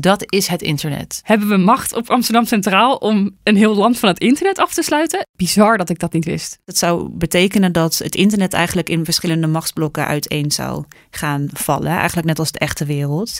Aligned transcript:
Dat 0.00 0.32
is 0.32 0.46
het 0.46 0.62
internet. 0.62 1.20
Hebben 1.24 1.48
we 1.48 1.56
macht 1.56 1.94
op 1.94 2.10
Amsterdam 2.10 2.44
Centraal 2.44 2.96
om 2.96 3.30
een 3.42 3.56
heel 3.56 3.74
land 3.74 3.98
van 3.98 4.08
het 4.08 4.18
internet 4.18 4.58
af 4.58 4.74
te 4.74 4.82
sluiten? 4.82 5.26
Bizar 5.36 5.78
dat 5.78 5.88
ik 5.88 5.98
dat 5.98 6.12
niet 6.12 6.24
wist. 6.24 6.58
Dat 6.64 6.76
zou 6.76 7.08
betekenen 7.12 7.72
dat 7.72 7.98
het 7.98 8.14
internet 8.14 8.52
eigenlijk 8.52 8.88
in 8.88 9.04
verschillende 9.04 9.46
machtsblokken 9.46 10.06
uiteen 10.06 10.50
zou 10.50 10.84
gaan 11.10 11.48
vallen. 11.52 11.90
Eigenlijk 11.90 12.26
net 12.26 12.38
als 12.38 12.52
de 12.52 12.58
echte 12.58 12.84
wereld. 12.84 13.38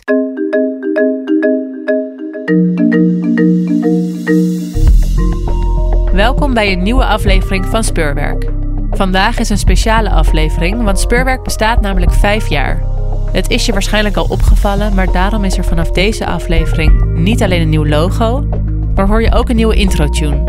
Welkom 6.12 6.54
bij 6.54 6.72
een 6.72 6.82
nieuwe 6.82 7.04
aflevering 7.04 7.66
van 7.66 7.84
Speurwerk. 7.84 8.50
Vandaag 8.90 9.38
is 9.38 9.48
een 9.48 9.58
speciale 9.58 10.10
aflevering, 10.10 10.82
want 10.82 11.00
Speurwerk 11.00 11.42
bestaat 11.42 11.80
namelijk 11.80 12.12
vijf 12.12 12.48
jaar. 12.48 12.99
Het 13.32 13.50
is 13.50 13.66
je 13.66 13.72
waarschijnlijk 13.72 14.16
al 14.16 14.26
opgevallen, 14.28 14.94
maar 14.94 15.12
daarom 15.12 15.44
is 15.44 15.56
er 15.56 15.64
vanaf 15.64 15.90
deze 15.90 16.26
aflevering 16.26 17.14
niet 17.14 17.42
alleen 17.42 17.60
een 17.60 17.68
nieuw 17.68 17.86
logo, 17.86 18.48
maar 18.94 19.06
hoor 19.06 19.22
je 19.22 19.32
ook 19.32 19.48
een 19.48 19.56
nieuwe 19.56 19.74
intro-tune. 19.74 20.44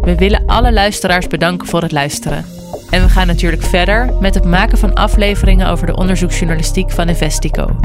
We 0.00 0.14
willen 0.14 0.46
alle 0.46 0.72
luisteraars 0.72 1.26
bedanken 1.26 1.68
voor 1.68 1.82
het 1.82 1.92
luisteren. 1.92 2.44
En 2.90 3.02
we 3.02 3.08
gaan 3.08 3.26
natuurlijk 3.26 3.62
verder 3.62 4.14
met 4.20 4.34
het 4.34 4.44
maken 4.44 4.78
van 4.78 4.94
afleveringen 4.94 5.68
over 5.68 5.86
de 5.86 5.96
onderzoeksjournalistiek 5.96 6.90
van 6.90 7.08
Investico. 7.08 7.76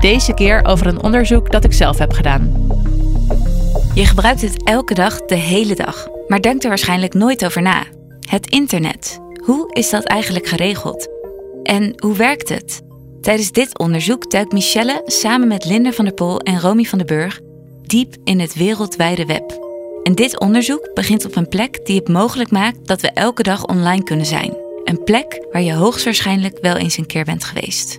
Deze 0.00 0.34
keer 0.34 0.64
over 0.64 0.86
een 0.86 1.02
onderzoek 1.02 1.50
dat 1.50 1.64
ik 1.64 1.72
zelf 1.72 1.98
heb 1.98 2.12
gedaan. 2.12 2.66
Je 3.94 4.04
gebruikt 4.04 4.40
het 4.40 4.62
elke 4.64 4.94
dag, 4.94 5.20
de 5.20 5.34
hele 5.34 5.74
dag, 5.74 6.08
maar 6.26 6.40
denkt 6.40 6.62
er 6.62 6.68
waarschijnlijk 6.68 7.14
nooit 7.14 7.44
over 7.44 7.62
na. 7.62 7.84
Het 8.28 8.46
internet. 8.46 9.20
Hoe 9.44 9.72
is 9.72 9.90
dat 9.90 10.04
eigenlijk 10.04 10.46
geregeld? 10.46 11.08
En 11.62 11.92
hoe 11.96 12.16
werkt 12.16 12.48
het? 12.48 12.86
Tijdens 13.20 13.52
dit 13.52 13.78
onderzoek 13.78 14.30
duikt 14.30 14.52
Michelle 14.52 15.02
samen 15.04 15.48
met 15.48 15.64
Linda 15.64 15.92
van 15.92 16.04
der 16.04 16.14
Pol 16.14 16.40
en 16.40 16.60
Romy 16.60 16.84
van 16.84 16.98
den 16.98 17.06
Burg 17.06 17.40
diep 17.82 18.16
in 18.24 18.40
het 18.40 18.54
wereldwijde 18.54 19.26
web. 19.26 19.66
En 20.02 20.14
dit 20.14 20.40
onderzoek 20.40 20.90
begint 20.94 21.24
op 21.24 21.36
een 21.36 21.48
plek 21.48 21.86
die 21.86 21.98
het 21.98 22.08
mogelijk 22.08 22.50
maakt 22.50 22.86
dat 22.86 23.00
we 23.00 23.10
elke 23.10 23.42
dag 23.42 23.66
online 23.66 24.02
kunnen 24.02 24.26
zijn. 24.26 24.56
Een 24.84 25.04
plek 25.04 25.46
waar 25.52 25.62
je 25.62 25.74
hoogstwaarschijnlijk 25.74 26.58
wel 26.60 26.76
eens 26.76 26.96
een 26.96 27.06
keer 27.06 27.24
bent 27.24 27.44
geweest. 27.44 27.96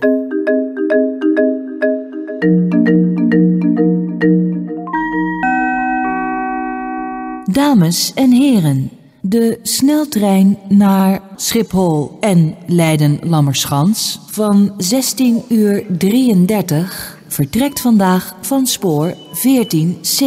Dames 7.52 8.12
en 8.14 8.30
heren, 8.30 8.90
de 9.30 9.58
sneltrein 9.62 10.58
naar 10.68 11.20
Schiphol 11.36 12.16
en 12.20 12.56
Leiden-Lammerschans 12.66 14.20
van 14.26 14.74
16 14.76 15.42
uur 15.48 15.84
33 15.98 17.18
vertrekt 17.28 17.80
vandaag 17.80 18.34
van 18.40 18.66
spoor 18.66 19.14
14C. 19.14 20.24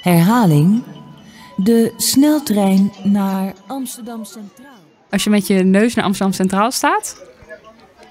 Herhaling, 0.00 0.82
de 1.56 1.92
sneltrein 1.96 2.92
naar 3.02 3.54
Amsterdam 3.66 4.24
Centraal. 4.24 4.78
Als 5.10 5.24
je 5.24 5.30
met 5.30 5.46
je 5.46 5.54
neus 5.54 5.94
naar 5.94 6.04
Amsterdam 6.04 6.34
Centraal 6.34 6.70
staat, 6.70 7.22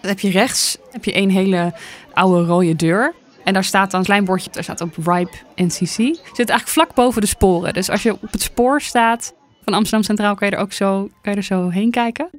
dan 0.01 0.09
heb 0.09 0.19
je 0.19 0.29
rechts 0.29 0.77
heb 0.91 1.05
je 1.05 1.17
een 1.17 1.31
hele 1.31 1.73
oude 2.13 2.45
rode 2.45 2.75
deur. 2.75 3.13
En 3.45 3.53
daar 3.53 3.63
staat 3.63 3.91
dan 3.91 3.99
een 3.99 4.05
klein 4.05 4.25
bordje, 4.25 4.49
daar 4.51 4.63
staat 4.63 4.81
op 4.81 4.97
RIPE 5.05 5.37
NCC. 5.55 5.85
Zit 5.87 6.49
eigenlijk 6.49 6.67
vlak 6.67 6.93
boven 6.93 7.21
de 7.21 7.27
sporen. 7.27 7.73
Dus 7.73 7.89
als 7.89 8.03
je 8.03 8.13
op 8.13 8.31
het 8.31 8.41
spoor 8.41 8.81
staat 8.81 9.33
van 9.63 9.73
Amsterdam 9.73 10.03
Centraal, 10.03 10.35
kan 10.35 10.49
je 10.49 10.55
er 10.55 10.61
ook 10.61 10.73
zo, 10.73 11.09
kan 11.21 11.31
je 11.31 11.37
er 11.37 11.43
zo 11.43 11.69
heen 11.69 11.91
kijken. 11.91 12.29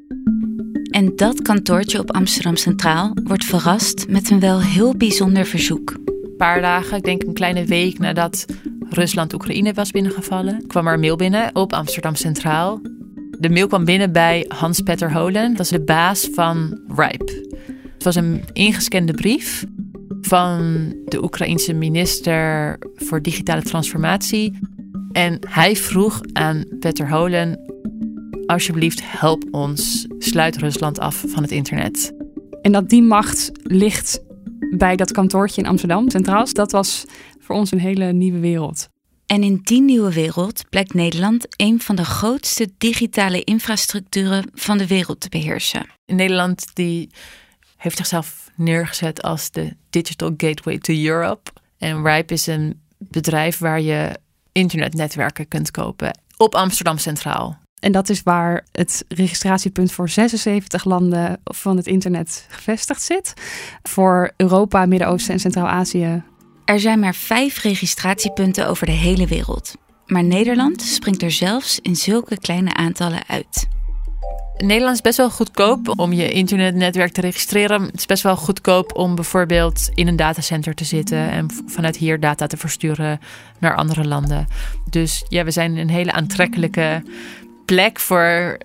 En 0.91 1.17
dat 1.17 1.43
kantoortje 1.43 1.99
op 1.99 2.13
Amsterdam 2.13 2.57
Centraal 2.57 3.11
wordt 3.25 3.45
verrast 3.45 4.09
met 4.09 4.31
een 4.31 4.41
wel 4.41 4.61
heel 4.61 4.97
bijzonder 4.97 5.47
verzoek. 5.47 5.91
Een 5.91 6.35
paar 6.37 6.61
dagen, 6.61 6.97
ik 6.97 7.05
denk 7.05 7.23
een 7.23 7.35
kleine 7.35 7.65
week 7.65 7.99
nadat 7.99 8.47
Rusland 8.91 9.35
Oekraïne 9.35 9.73
was 9.73 9.91
binnengevallen, 9.91 10.67
kwam 10.67 10.87
er 10.87 10.95
een 10.95 11.01
mail 11.01 11.17
binnen 11.17 11.51
op 11.55 11.73
Amsterdam 11.73 12.15
Centraal. 12.15 12.81
De 13.39 13.51
mail 13.51 13.67
kwam 13.67 13.85
binnen 13.85 14.13
bij 14.13 14.45
Hans 14.49 14.81
Petter 14.81 15.13
Holen, 15.13 15.51
dat 15.51 15.61
is 15.61 15.69
de 15.69 15.85
baas 15.85 16.29
van 16.33 16.81
RIPE. 16.97 17.47
Het 17.95 18.05
was 18.05 18.15
een 18.15 18.45
ingescande 18.53 19.13
brief 19.13 19.65
van 20.27 20.93
de 21.05 21.23
Oekraïense 21.23 21.73
minister 21.73 22.77
voor 22.95 23.23
digitale 23.23 23.63
transformatie. 23.63 24.59
En 25.13 25.39
hij 25.49 25.77
vroeg 25.77 26.21
aan 26.33 26.65
Petter 26.81 27.09
Holen: 27.09 27.61
alsjeblieft, 28.47 29.01
help 29.05 29.45
ons, 29.51 30.07
sluit 30.19 30.57
Rusland 30.57 30.99
af 30.99 31.25
van 31.27 31.43
het 31.43 31.51
internet. 31.51 32.13
En 32.63 32.73
dat 32.73 32.89
die 32.89 33.03
macht 33.03 33.51
ligt 33.63 34.21
bij 34.77 34.97
dat 34.97 35.13
kantoortje 35.13 35.61
in 35.61 35.69
Amsterdam 35.69 36.11
Centraal, 36.11 36.53
dat 36.53 36.73
was 36.73 37.05
voor 37.39 37.57
ons 37.57 37.73
een 37.73 37.81
hele 37.81 38.13
nieuwe 38.13 38.39
wereld. 38.39 38.89
En 39.27 39.43
in 39.43 39.61
die 39.63 39.83
nieuwe 39.83 40.13
wereld 40.13 40.65
blijkt 40.71 40.95
Nederland 40.95 41.47
een 41.57 41.81
van 41.81 41.97
de 41.97 42.05
grootste 42.05 42.71
digitale 42.79 43.45
infrastructuren 43.45 44.51
van 44.55 44.79
de 44.79 44.87
wereld 44.87 45.21
te 45.21 45.29
beheersen. 45.29 45.87
Nederland 46.07 46.67
die 46.75 47.11
heeft 47.77 47.97
zichzelf 47.97 48.46
neergezet 48.57 49.23
als 49.23 49.51
de 49.51 49.77
Digital 49.91 50.35
Gateway 50.37 50.79
to 50.79 50.95
Europe. 50.95 51.51
En 51.79 52.05
Ripe 52.07 52.33
is 52.33 52.47
een 52.47 52.81
bedrijf 52.99 53.59
waar 53.59 53.81
je 53.81 54.19
internetnetwerken 54.53 55.49
kunt 55.49 55.71
kopen 55.71 56.19
op 56.37 56.55
Amsterdam 56.55 56.99
Centraal. 56.99 57.59
En 57.81 57.93
dat 57.93 58.09
is 58.09 58.23
waar 58.23 58.65
het 58.73 59.05
registratiepunt 59.09 59.93
voor 59.93 60.09
76 60.09 60.85
landen 60.85 61.41
van 61.45 61.77
het 61.77 61.87
internet 61.87 62.47
gevestigd 62.51 63.03
zit. 63.03 63.33
Voor 63.83 64.33
Europa, 64.37 64.87
Midden-Oosten 64.87 65.33
en 65.33 65.41
Centraal-Azië. 65.41 66.23
Er 66.65 66.81
zijn 66.81 66.99
maar 66.99 67.15
vijf 67.15 67.63
registratiepunten 67.63 68.69
over 68.69 68.87
de 68.87 68.93
hele 68.93 69.27
wereld. 69.27 69.75
Maar 70.07 70.25
Nederland 70.25 70.83
springt 70.83 71.23
er 71.23 71.31
zelfs 71.31 71.81
in 71.81 71.97
zulke 71.97 72.39
kleine 72.39 72.75
aantallen 72.75 73.27
uit. 73.27 73.69
Nederland 74.57 74.95
is 74.95 75.01
best 75.01 75.17
wel 75.17 75.31
goedkoop 75.31 75.99
om 75.99 76.13
je 76.13 76.31
internetnetwerk 76.31 77.13
te 77.13 77.21
registreren. 77.21 77.83
Het 77.83 77.95
is 77.95 78.07
best 78.07 78.23
wel 78.23 78.37
goedkoop 78.37 78.97
om 78.97 79.15
bijvoorbeeld 79.15 79.91
in 79.95 80.09
een 80.09 80.17
datacenter 80.17 80.75
te 80.75 80.85
zitten 80.85 81.31
en 81.31 81.49
vanuit 81.67 81.97
hier 81.97 82.21
data 82.21 82.47
te 82.47 82.57
versturen 82.57 83.21
naar 83.59 83.77
andere 83.77 84.05
landen. 84.05 84.47
Dus 84.91 85.25
ja, 85.29 85.45
we 85.45 85.51
zijn 85.51 85.77
een 85.77 85.91
hele 85.91 86.13
aantrekkelijke 86.13 87.03
plek 87.65 88.01
voor 88.01 88.59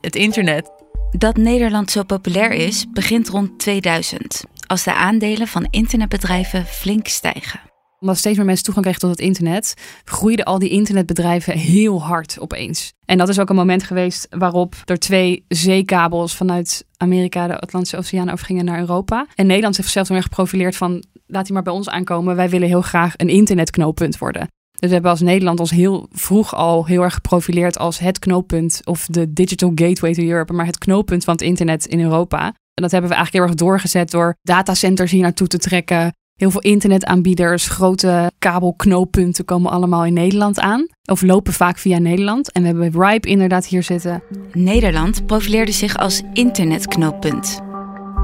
het 0.00 0.16
internet. 0.16 0.70
Dat 1.10 1.36
Nederland 1.36 1.90
zo 1.90 2.02
populair 2.02 2.52
is, 2.52 2.86
begint 2.92 3.28
rond 3.28 3.58
2000, 3.58 4.44
als 4.66 4.84
de 4.84 4.94
aandelen 4.94 5.46
van 5.46 5.66
internetbedrijven 5.70 6.66
flink 6.66 7.06
stijgen 7.06 7.69
omdat 8.00 8.16
steeds 8.16 8.36
meer 8.36 8.46
mensen 8.46 8.64
toegang 8.64 8.84
kregen 8.84 9.02
tot 9.02 9.10
het 9.10 9.26
internet, 9.26 9.74
groeiden 10.04 10.44
al 10.44 10.58
die 10.58 10.68
internetbedrijven 10.68 11.58
heel 11.58 12.02
hard 12.02 12.40
opeens. 12.40 12.92
En 13.04 13.18
dat 13.18 13.28
is 13.28 13.38
ook 13.38 13.48
een 13.48 13.56
moment 13.56 13.82
geweest 13.82 14.26
waarop 14.30 14.74
er 14.84 14.98
twee 14.98 15.44
zeekabels 15.48 16.36
vanuit 16.36 16.84
Amerika 16.96 17.46
de 17.46 17.58
Atlantische 17.58 17.96
Oceaan 17.96 18.30
overgingen 18.30 18.64
naar 18.64 18.78
Europa. 18.78 19.26
En 19.34 19.46
Nederland 19.46 19.76
heeft 19.76 19.88
zichzelf 19.88 20.16
erg 20.16 20.24
geprofileerd 20.24 20.76
van 20.76 21.04
laat 21.26 21.44
die 21.44 21.54
maar 21.54 21.62
bij 21.62 21.72
ons 21.72 21.88
aankomen. 21.88 22.36
Wij 22.36 22.48
willen 22.50 22.68
heel 22.68 22.82
graag 22.82 23.14
een 23.16 23.28
internetknooppunt 23.28 24.18
worden. 24.18 24.48
Dus 24.80 24.88
we 24.88 24.94
hebben 24.94 25.10
als 25.10 25.20
Nederland 25.20 25.60
ons 25.60 25.70
heel 25.70 26.08
vroeg 26.10 26.54
al 26.54 26.86
heel 26.86 27.02
erg 27.02 27.14
geprofileerd 27.14 27.78
als 27.78 27.98
het 27.98 28.18
knooppunt 28.18 28.80
of 28.84 29.06
de 29.06 29.32
digital 29.32 29.72
gateway 29.74 30.14
to 30.14 30.22
Europe, 30.22 30.52
maar 30.52 30.66
het 30.66 30.78
knooppunt 30.78 31.24
van 31.24 31.32
het 31.32 31.42
internet 31.42 31.86
in 31.86 32.00
Europa. 32.00 32.44
En 32.74 32.82
dat 32.82 32.90
hebben 32.90 33.10
we 33.10 33.16
eigenlijk 33.16 33.44
heel 33.44 33.54
erg 33.54 33.64
doorgezet 33.64 34.10
door 34.10 34.36
datacenters 34.42 35.10
hier 35.10 35.22
naartoe 35.22 35.46
te 35.46 35.58
trekken, 35.58 36.14
Heel 36.40 36.50
veel 36.50 36.60
internetaanbieders, 36.60 37.68
grote 37.68 38.30
kabelknooppunten 38.38 39.44
komen 39.44 39.70
allemaal 39.70 40.04
in 40.04 40.12
Nederland 40.12 40.60
aan. 40.60 40.86
Of 41.04 41.22
lopen 41.22 41.52
vaak 41.52 41.78
via 41.78 41.98
Nederland. 41.98 42.52
En 42.52 42.62
we 42.62 42.68
hebben 42.68 43.02
Ripe 43.02 43.28
inderdaad 43.28 43.66
hier 43.66 43.82
zitten. 43.82 44.22
Nederland 44.52 45.26
profileerde 45.26 45.72
zich 45.72 45.96
als 45.96 46.22
internetknooppunt. 46.32 47.60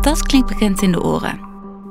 Dat 0.01 0.23
klinkt 0.23 0.49
bekend 0.49 0.83
in 0.83 0.93
de 0.93 1.03
oren. 1.03 1.41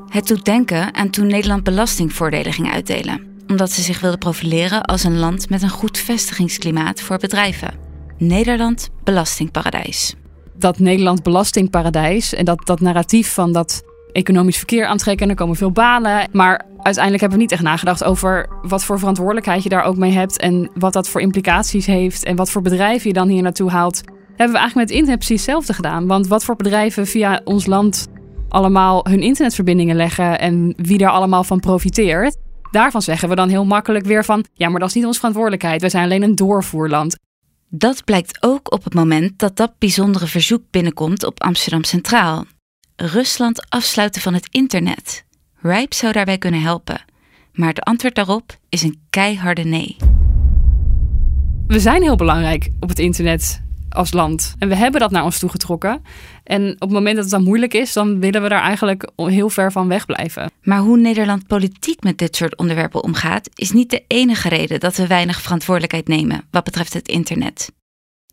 Het 0.07 0.27
doet 0.27 0.45
denken 0.45 0.93
aan 0.93 1.09
toen 1.09 1.27
Nederland 1.27 1.63
belastingvoordelen 1.63 2.53
ging 2.53 2.71
uitdelen. 2.71 3.27
Omdat 3.47 3.71
ze 3.71 3.81
zich 3.81 3.99
wilden 3.99 4.19
profileren 4.19 4.83
als 4.83 5.03
een 5.03 5.17
land 5.17 5.49
met 5.49 5.61
een 5.61 5.69
goed 5.69 5.97
vestigingsklimaat 5.97 7.01
voor 7.01 7.17
bedrijven. 7.17 7.73
Nederland 8.17 8.89
belastingparadijs. 9.03 10.15
Dat 10.57 10.79
Nederland 10.79 11.23
belastingparadijs 11.23 12.33
en 12.33 12.45
dat, 12.45 12.65
dat 12.65 12.79
narratief 12.79 13.33
van 13.33 13.53
dat 13.53 13.83
economisch 14.15 14.57
verkeer 14.57 14.85
aantrekken. 14.85 15.29
Er 15.29 15.35
komen 15.35 15.55
veel 15.55 15.71
banen. 15.71 16.29
Maar 16.31 16.65
uiteindelijk 16.77 17.19
hebben 17.19 17.37
we 17.37 17.43
niet 17.43 17.51
echt 17.51 17.61
nagedacht 17.61 18.03
over 18.03 18.49
wat 18.61 18.83
voor 18.83 18.99
verantwoordelijkheid 18.99 19.63
je 19.63 19.69
daar 19.69 19.83
ook 19.83 19.97
mee 19.97 20.11
hebt. 20.11 20.39
En 20.39 20.69
wat 20.73 20.93
dat 20.93 21.09
voor 21.09 21.21
implicaties 21.21 21.85
heeft. 21.85 22.23
En 22.23 22.35
wat 22.35 22.49
voor 22.49 22.61
bedrijven 22.61 23.07
je 23.07 23.13
dan 23.13 23.27
hier 23.27 23.41
naartoe 23.41 23.69
haalt. 23.69 24.01
hebben 24.27 24.55
we 24.55 24.57
eigenlijk 24.57 24.75
met 24.75 24.97
internet 24.97 25.17
precies 25.17 25.45
hetzelfde 25.45 25.73
gedaan. 25.73 26.07
Want 26.07 26.27
wat 26.27 26.43
voor 26.43 26.55
bedrijven 26.55 27.07
via 27.07 27.41
ons 27.43 27.65
land 27.65 28.07
allemaal 28.49 29.05
hun 29.09 29.21
internetverbindingen 29.21 29.95
leggen. 29.95 30.39
En 30.39 30.73
wie 30.77 30.97
daar 30.97 31.09
allemaal 31.09 31.43
van 31.43 31.59
profiteert. 31.59 32.37
Daarvan 32.71 33.01
zeggen 33.01 33.29
we 33.29 33.35
dan 33.35 33.49
heel 33.49 33.65
makkelijk 33.65 34.05
weer 34.05 34.25
van: 34.25 34.45
ja, 34.53 34.69
maar 34.69 34.79
dat 34.79 34.89
is 34.89 34.95
niet 34.95 35.05
onze 35.05 35.19
verantwoordelijkheid. 35.19 35.81
We 35.81 35.89
zijn 35.89 36.03
alleen 36.03 36.23
een 36.23 36.35
doorvoerland. 36.35 37.17
Dat 37.69 38.03
blijkt 38.03 38.37
ook 38.43 38.73
op 38.73 38.83
het 38.83 38.93
moment 38.93 39.39
dat 39.39 39.55
dat 39.55 39.71
bijzondere 39.79 40.27
verzoek 40.27 40.61
binnenkomt 40.71 41.25
op 41.25 41.41
Amsterdam 41.41 41.83
Centraal. 41.83 42.45
Rusland 42.95 43.69
afsluiten 43.69 44.21
van 44.21 44.33
het 44.33 44.47
internet. 44.51 45.25
Ripe 45.61 45.95
zou 45.95 46.13
daarbij 46.13 46.37
kunnen 46.37 46.61
helpen. 46.61 47.05
Maar 47.53 47.69
het 47.69 47.81
antwoord 47.81 48.15
daarop 48.15 48.57
is 48.69 48.81
een 48.81 48.99
keiharde 49.09 49.63
nee. 49.63 49.95
We 51.67 51.79
zijn 51.79 52.01
heel 52.01 52.15
belangrijk 52.15 52.69
op 52.79 52.89
het 52.89 52.99
internet 52.99 53.63
als 53.89 54.13
land. 54.13 54.55
En 54.59 54.69
we 54.69 54.75
hebben 54.75 54.99
dat 54.99 55.11
naar 55.11 55.23
ons 55.23 55.39
toe 55.39 55.49
getrokken. 55.49 56.01
En 56.43 56.73
op 56.73 56.79
het 56.79 56.89
moment 56.89 57.15
dat 57.15 57.23
het 57.23 57.33
dan 57.33 57.43
moeilijk 57.43 57.73
is, 57.73 57.93
dan 57.93 58.19
willen 58.19 58.41
we 58.41 58.49
daar 58.49 58.61
eigenlijk 58.61 59.09
heel 59.15 59.49
ver 59.49 59.71
van 59.71 59.87
wegblijven. 59.87 60.51
Maar 60.63 60.79
hoe 60.79 60.97
Nederland 60.97 61.47
politiek 61.47 62.03
met 62.03 62.17
dit 62.17 62.35
soort 62.35 62.57
onderwerpen 62.57 63.03
omgaat, 63.03 63.49
is 63.53 63.71
niet 63.71 63.89
de 63.89 64.03
enige 64.07 64.49
reden 64.49 64.79
dat 64.79 64.95
we 64.95 65.07
weinig 65.07 65.41
verantwoordelijkheid 65.41 66.07
nemen 66.07 66.43
wat 66.51 66.63
betreft 66.63 66.93
het 66.93 67.07
internet. 67.07 67.71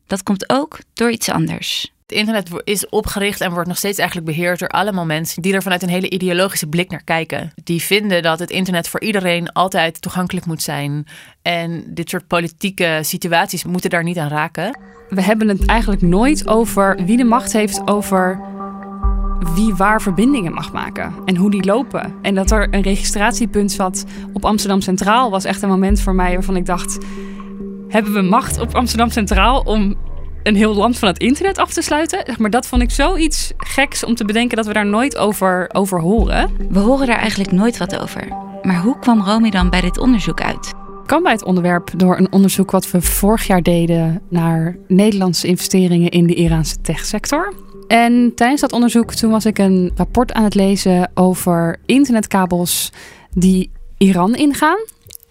Dat 0.06 0.22
komt 0.22 0.50
ook 0.50 0.78
door 0.94 1.10
iets 1.10 1.28
anders. 1.28 1.91
Het 2.12 2.20
internet 2.20 2.50
is 2.64 2.88
opgericht 2.88 3.40
en 3.40 3.52
wordt 3.52 3.68
nog 3.68 3.76
steeds 3.76 3.98
eigenlijk 3.98 4.28
beheerd 4.28 4.58
door 4.58 4.68
allemaal 4.68 5.04
mensen 5.04 5.42
die 5.42 5.54
er 5.54 5.62
vanuit 5.62 5.82
een 5.82 5.88
hele 5.88 6.10
ideologische 6.10 6.66
blik 6.66 6.90
naar 6.90 7.04
kijken. 7.04 7.52
Die 7.64 7.82
vinden 7.82 8.22
dat 8.22 8.38
het 8.38 8.50
internet 8.50 8.88
voor 8.88 9.00
iedereen 9.00 9.52
altijd 9.52 10.02
toegankelijk 10.02 10.46
moet 10.46 10.62
zijn. 10.62 11.06
En 11.42 11.84
dit 11.86 12.10
soort 12.10 12.26
politieke 12.26 12.98
situaties 13.02 13.64
moeten 13.64 13.90
daar 13.90 14.02
niet 14.02 14.18
aan 14.18 14.28
raken. 14.28 14.78
We 15.08 15.22
hebben 15.22 15.48
het 15.48 15.66
eigenlijk 15.66 16.02
nooit 16.02 16.48
over 16.48 17.04
wie 17.04 17.16
de 17.16 17.24
macht 17.24 17.52
heeft 17.52 17.88
over 17.88 18.40
wie 19.54 19.74
waar 19.74 20.02
verbindingen 20.02 20.52
mag 20.52 20.72
maken 20.72 21.14
en 21.24 21.36
hoe 21.36 21.50
die 21.50 21.64
lopen. 21.64 22.14
En 22.22 22.34
dat 22.34 22.50
er 22.50 22.68
een 22.70 22.82
registratiepunt 22.82 23.72
zat 23.72 24.04
op 24.32 24.44
Amsterdam 24.44 24.80
Centraal 24.80 25.30
was 25.30 25.44
echt 25.44 25.62
een 25.62 25.68
moment 25.68 26.00
voor 26.00 26.14
mij 26.14 26.32
waarvan 26.32 26.56
ik 26.56 26.66
dacht: 26.66 26.98
hebben 27.88 28.12
we 28.12 28.22
macht 28.22 28.58
op 28.60 28.74
Amsterdam 28.74 29.10
Centraal 29.10 29.60
om 29.60 29.96
een 30.42 30.56
heel 30.56 30.74
land 30.74 30.98
van 30.98 31.08
het 31.08 31.18
internet 31.18 31.58
af 31.58 31.72
te 31.72 31.82
sluiten. 31.82 32.24
Maar 32.38 32.50
dat 32.50 32.66
vond 32.66 32.82
ik 32.82 32.90
zoiets 32.90 33.52
geks 33.56 34.04
om 34.04 34.14
te 34.14 34.24
bedenken 34.24 34.56
dat 34.56 34.66
we 34.66 34.72
daar 34.72 34.86
nooit 34.86 35.16
over, 35.16 35.68
over 35.72 36.00
horen. 36.00 36.50
We 36.70 36.78
horen 36.78 37.06
daar 37.06 37.18
eigenlijk 37.18 37.52
nooit 37.52 37.76
wat 37.78 37.98
over. 37.98 38.28
Maar 38.62 38.80
hoe 38.80 38.98
kwam 38.98 39.22
Romy 39.22 39.50
dan 39.50 39.70
bij 39.70 39.80
dit 39.80 39.98
onderzoek 39.98 40.40
uit? 40.40 40.72
Kan 41.06 41.22
bij 41.22 41.32
het 41.32 41.44
onderwerp 41.44 41.90
door 41.96 42.18
een 42.18 42.32
onderzoek 42.32 42.70
wat 42.70 42.90
we 42.90 43.02
vorig 43.02 43.46
jaar 43.46 43.62
deden 43.62 44.22
naar 44.28 44.76
Nederlandse 44.88 45.46
investeringen 45.46 46.10
in 46.10 46.26
de 46.26 46.34
Iraanse 46.34 46.80
techsector. 46.80 47.52
En 47.88 48.32
tijdens 48.34 48.60
dat 48.60 48.72
onderzoek 48.72 49.14
toen 49.14 49.30
was 49.30 49.46
ik 49.46 49.58
een 49.58 49.92
rapport 49.94 50.32
aan 50.32 50.44
het 50.44 50.54
lezen 50.54 51.10
over 51.14 51.78
internetkabels 51.86 52.92
die 53.34 53.70
Iran 53.98 54.34
ingaan. 54.34 54.78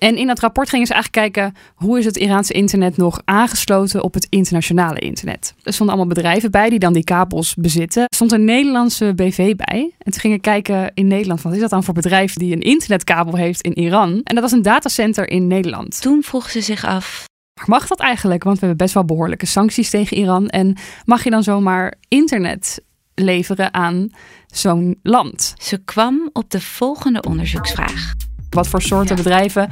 En 0.03 0.17
in 0.17 0.27
dat 0.27 0.39
rapport 0.39 0.69
gingen 0.69 0.87
ze 0.87 0.93
eigenlijk 0.93 1.33
kijken 1.33 1.55
hoe 1.75 1.99
is 1.99 2.05
het 2.05 2.17
Iraanse 2.17 2.53
internet 2.53 2.97
nog 2.97 3.21
aangesloten 3.25 4.03
op 4.03 4.13
het 4.13 4.27
internationale 4.29 4.99
internet. 4.99 5.53
Er 5.63 5.73
stonden 5.73 5.95
allemaal 5.95 6.13
bedrijven 6.13 6.51
bij 6.51 6.69
die 6.69 6.79
dan 6.79 6.93
die 6.93 7.03
kabels 7.03 7.55
bezitten. 7.55 8.01
Er 8.01 8.15
stond 8.15 8.31
een 8.31 8.45
Nederlandse 8.45 9.13
BV 9.15 9.55
bij. 9.55 9.95
En 9.97 10.11
toen 10.11 10.21
gingen 10.21 10.39
kijken 10.39 10.91
in 10.93 11.07
Nederland, 11.07 11.41
wat 11.41 11.53
is 11.53 11.59
dat 11.59 11.69
dan 11.69 11.83
voor 11.83 11.93
bedrijf 11.93 12.33
die 12.33 12.53
een 12.53 12.61
internetkabel 12.61 13.35
heeft 13.35 13.61
in 13.61 13.77
Iran? 13.77 14.21
En 14.23 14.35
dat 14.35 14.43
was 14.43 14.51
een 14.51 14.61
datacenter 14.61 15.29
in 15.29 15.47
Nederland. 15.47 16.01
Toen 16.01 16.23
vroegen 16.23 16.51
ze 16.51 16.61
zich 16.61 16.85
af. 16.85 17.25
Mag 17.65 17.87
dat 17.87 17.99
eigenlijk? 17.99 18.43
Want 18.43 18.59
we 18.59 18.65
hebben 18.65 18.85
best 18.85 18.93
wel 18.93 19.05
behoorlijke 19.05 19.45
sancties 19.45 19.89
tegen 19.89 20.17
Iran. 20.17 20.47
En 20.47 20.77
mag 21.05 21.23
je 21.23 21.29
dan 21.29 21.43
zomaar 21.43 21.93
internet 22.07 22.83
leveren 23.15 23.73
aan 23.73 24.09
zo'n 24.47 24.99
land? 25.03 25.53
Ze 25.57 25.77
kwam 25.83 26.29
op 26.33 26.49
de 26.49 26.61
volgende 26.61 27.21
onderzoeksvraag. 27.21 28.20
Wat 28.55 28.67
voor 28.67 28.81
soorten 28.81 29.15
bedrijven 29.15 29.69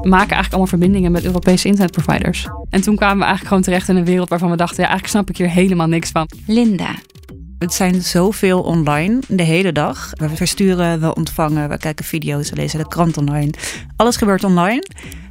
maken 0.00 0.12
eigenlijk 0.12 0.48
allemaal 0.48 0.66
verbindingen 0.66 1.12
met 1.12 1.24
Europese 1.24 1.68
internetproviders? 1.68 2.48
En 2.70 2.80
toen 2.80 2.96
kwamen 2.96 3.18
we 3.18 3.24
eigenlijk 3.24 3.48
gewoon 3.48 3.62
terecht 3.62 3.88
in 3.88 3.96
een 3.96 4.04
wereld 4.04 4.28
waarvan 4.28 4.50
we 4.50 4.56
dachten, 4.56 4.82
ja, 4.82 4.88
eigenlijk 4.88 5.10
snap 5.10 5.28
ik 5.28 5.36
hier 5.36 5.50
helemaal 5.50 5.86
niks 5.86 6.10
van. 6.10 6.28
Linda. 6.46 6.94
Het 7.58 7.74
zijn 7.74 8.02
zoveel 8.02 8.62
online 8.62 9.18
de 9.28 9.42
hele 9.42 9.72
dag. 9.72 10.10
We 10.12 10.28
versturen, 10.28 11.00
we 11.00 11.14
ontvangen, 11.14 11.68
we 11.68 11.78
kijken 11.78 12.04
video's, 12.04 12.50
we 12.50 12.56
lezen 12.56 12.78
de 12.78 12.88
krant 12.88 13.16
online. 13.16 13.50
Alles 13.96 14.16
gebeurt 14.16 14.44
online. 14.44 14.82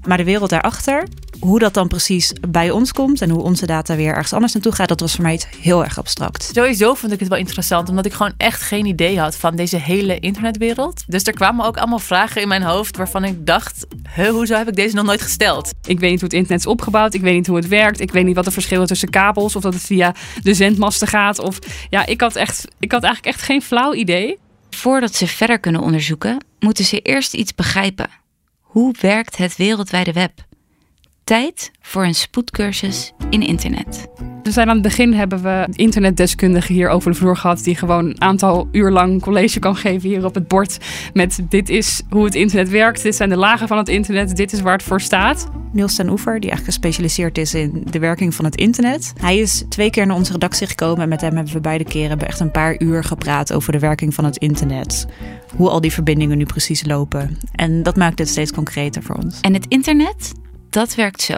Maar 0.08 0.18
de 0.18 0.24
wereld 0.24 0.50
daarachter, 0.50 1.08
hoe 1.40 1.60
dat 1.60 1.74
dan 1.74 1.88
precies 1.88 2.34
bij 2.50 2.72
ons 2.72 2.92
komt 2.92 3.22
en 3.22 3.30
hoe 3.30 3.42
onze 3.42 3.66
data 3.66 3.96
weer 3.96 4.14
ergens 4.14 4.34
anders 4.34 4.54
naartoe 4.54 4.72
gaat, 4.72 4.88
dat 4.88 5.00
was 5.00 5.14
voor 5.14 5.24
mij 5.24 5.34
iets 5.34 5.48
heel 5.60 5.84
erg 5.84 5.98
abstract. 5.98 6.52
Sowieso 6.54 6.94
vond 6.94 7.12
ik 7.12 7.20
het 7.20 7.30
wel 7.30 7.38
interessant, 7.38 7.90
omdat 7.90 8.06
ik 8.06 8.14
gewoon 8.14 8.34
echt 8.38 8.62
geen 8.62 8.86
idee 8.86 9.20
had 9.20 9.36
van 9.36 9.56
deze 9.56 9.78
hele 9.78 10.20
internetwereld. 10.20 11.04
Dus 11.08 11.24
er 11.24 11.34
kwamen 11.34 11.66
ook 11.66 11.78
allemaal 11.78 12.00
vragen 12.00 12.42
in 12.42 12.48
mijn 12.48 12.64
hoofd 12.64 12.98
waarvan 12.98 13.24
ik 13.24 13.46
dacht, 13.46 13.86
huh, 14.16 14.30
hoezo 14.30 14.56
heb 14.56 14.68
ik 14.68 14.76
deze 14.76 14.96
nog 14.96 15.06
nooit 15.06 15.22
gesteld? 15.22 15.72
Ik 15.86 16.00
weet 16.00 16.12
niet 16.12 16.20
hoe 16.20 16.30
het 16.30 16.38
internet 16.38 16.60
is 16.60 16.72
opgebouwd, 16.72 17.14
ik 17.14 17.22
weet 17.22 17.36
niet 17.36 17.48
hoe 17.48 17.56
het 17.56 17.68
werkt, 17.68 18.00
ik 18.00 18.12
weet 18.12 18.26
niet 18.26 18.36
wat 18.36 18.46
de 18.46 18.52
verschillen 18.52 18.88
tussen 18.88 19.10
kabels 19.10 19.56
of 19.56 19.62
dat 19.62 19.74
het 19.74 19.84
via 19.84 20.16
de 20.42 20.54
zendmasten 20.54 21.08
gaat. 21.08 21.40
Of 21.40 21.60
ja, 21.90 22.06
ik 22.06 22.22
had, 22.22 22.36
echt, 22.36 22.68
ik 22.80 22.92
had 22.92 23.04
eigenlijk 23.04 23.36
echt 23.36 23.46
geen 23.46 23.62
flauw 23.62 23.94
idee. 23.94 24.38
Voordat 24.70 25.16
ze 25.16 25.28
verder 25.28 25.60
kunnen 25.60 25.82
onderzoeken, 25.82 26.46
moeten 26.60 26.86
ze 26.86 27.00
eerst 27.00 27.34
iets 27.34 27.56
begrijpen. 27.56 28.23
Hoe 28.74 28.96
werkt 29.00 29.38
het 29.38 29.56
wereldwijde 29.56 30.14
web? 30.14 30.32
Tijd 31.24 31.72
voor 31.82 32.04
een 32.04 32.16
spoedcursus 32.16 33.12
in 33.30 33.42
internet. 33.42 34.08
We 34.44 34.52
zijn 34.52 34.68
aan 34.68 34.74
het 34.74 34.84
begin 34.84 35.14
hebben 35.14 35.44
we 35.44 35.68
internetdeskundigen 35.72 36.76
hier 36.76 36.90
over 36.90 37.12
de 37.12 37.18
vloer 37.18 37.38
gehad 37.38 37.64
die 37.64 37.76
gewoon 37.76 38.06
een 38.06 38.22
aantal 38.22 38.68
uur 38.72 38.92
lang 38.92 39.22
college 39.22 39.60
kan 39.60 39.76
geven 39.76 40.10
hier 40.10 40.26
op 40.26 40.36
het 40.36 40.48
bord 40.48 40.78
met 41.14 41.40
dit 41.50 41.70
is 41.70 42.02
hoe 42.10 42.26
het 42.26 42.36
internet 42.36 42.70
werkt, 42.70 43.04
dit 43.04 43.16
zijn 43.16 43.30
de 43.30 43.38
lagen 43.38 43.68
van 43.68 43.78
het 43.78 43.90
internet, 43.90 44.36
dit 44.36 44.54
is 44.54 44.62
waar 44.62 44.74
het 44.74 44.84
voor 44.84 45.02
staat. 45.02 45.48
Niels 45.72 45.96
ten 45.96 46.10
Oever, 46.10 46.40
die 46.40 46.50
eigenlijk 46.50 46.80
gespecialiseerd 46.80 47.38
is 47.38 47.54
in 47.54 47.88
de 47.90 48.00
werking 48.00 48.36
van 48.36 48.46
het 48.46 48.56
internet. 48.56 49.14
Hij 49.18 49.38
is 49.38 49.64
twee 49.70 49.90
keer 49.90 50.06
naar 50.06 50.16
onze 50.16 50.32
redactie 50.32 50.68
gekomen 50.68 51.02
en 51.02 51.10
met 51.10 51.22
hem 51.22 51.36
hebben 51.36 51.54
we 51.54 51.60
beide 51.60 51.84
keren 51.84 52.20
echt 52.20 52.40
een 52.40 52.52
paar 52.52 52.82
uur 52.82 53.04
gepraat 53.04 53.54
over 53.54 53.72
de 53.72 53.80
werking 53.80 54.14
van 54.14 54.26
het 54.26 54.38
internet. 54.38 55.06
Hoe 55.56 55.70
al 55.70 55.82
die 55.82 55.94
verbindingen 55.94 56.38
nu 56.38 56.46
precies 56.46 56.86
lopen. 56.86 57.38
En 57.52 57.84
dat 57.84 57.96
maakt 57.96 58.20
het 58.20 58.30
steeds 58.30 58.52
concreter 58.52 59.04
voor 59.04 59.16
ons. 59.16 59.40
En 59.42 59.54
het 59.54 59.66
internet, 59.68 60.32
dat 60.74 60.96
werkt 60.96 61.22
zo. 61.22 61.36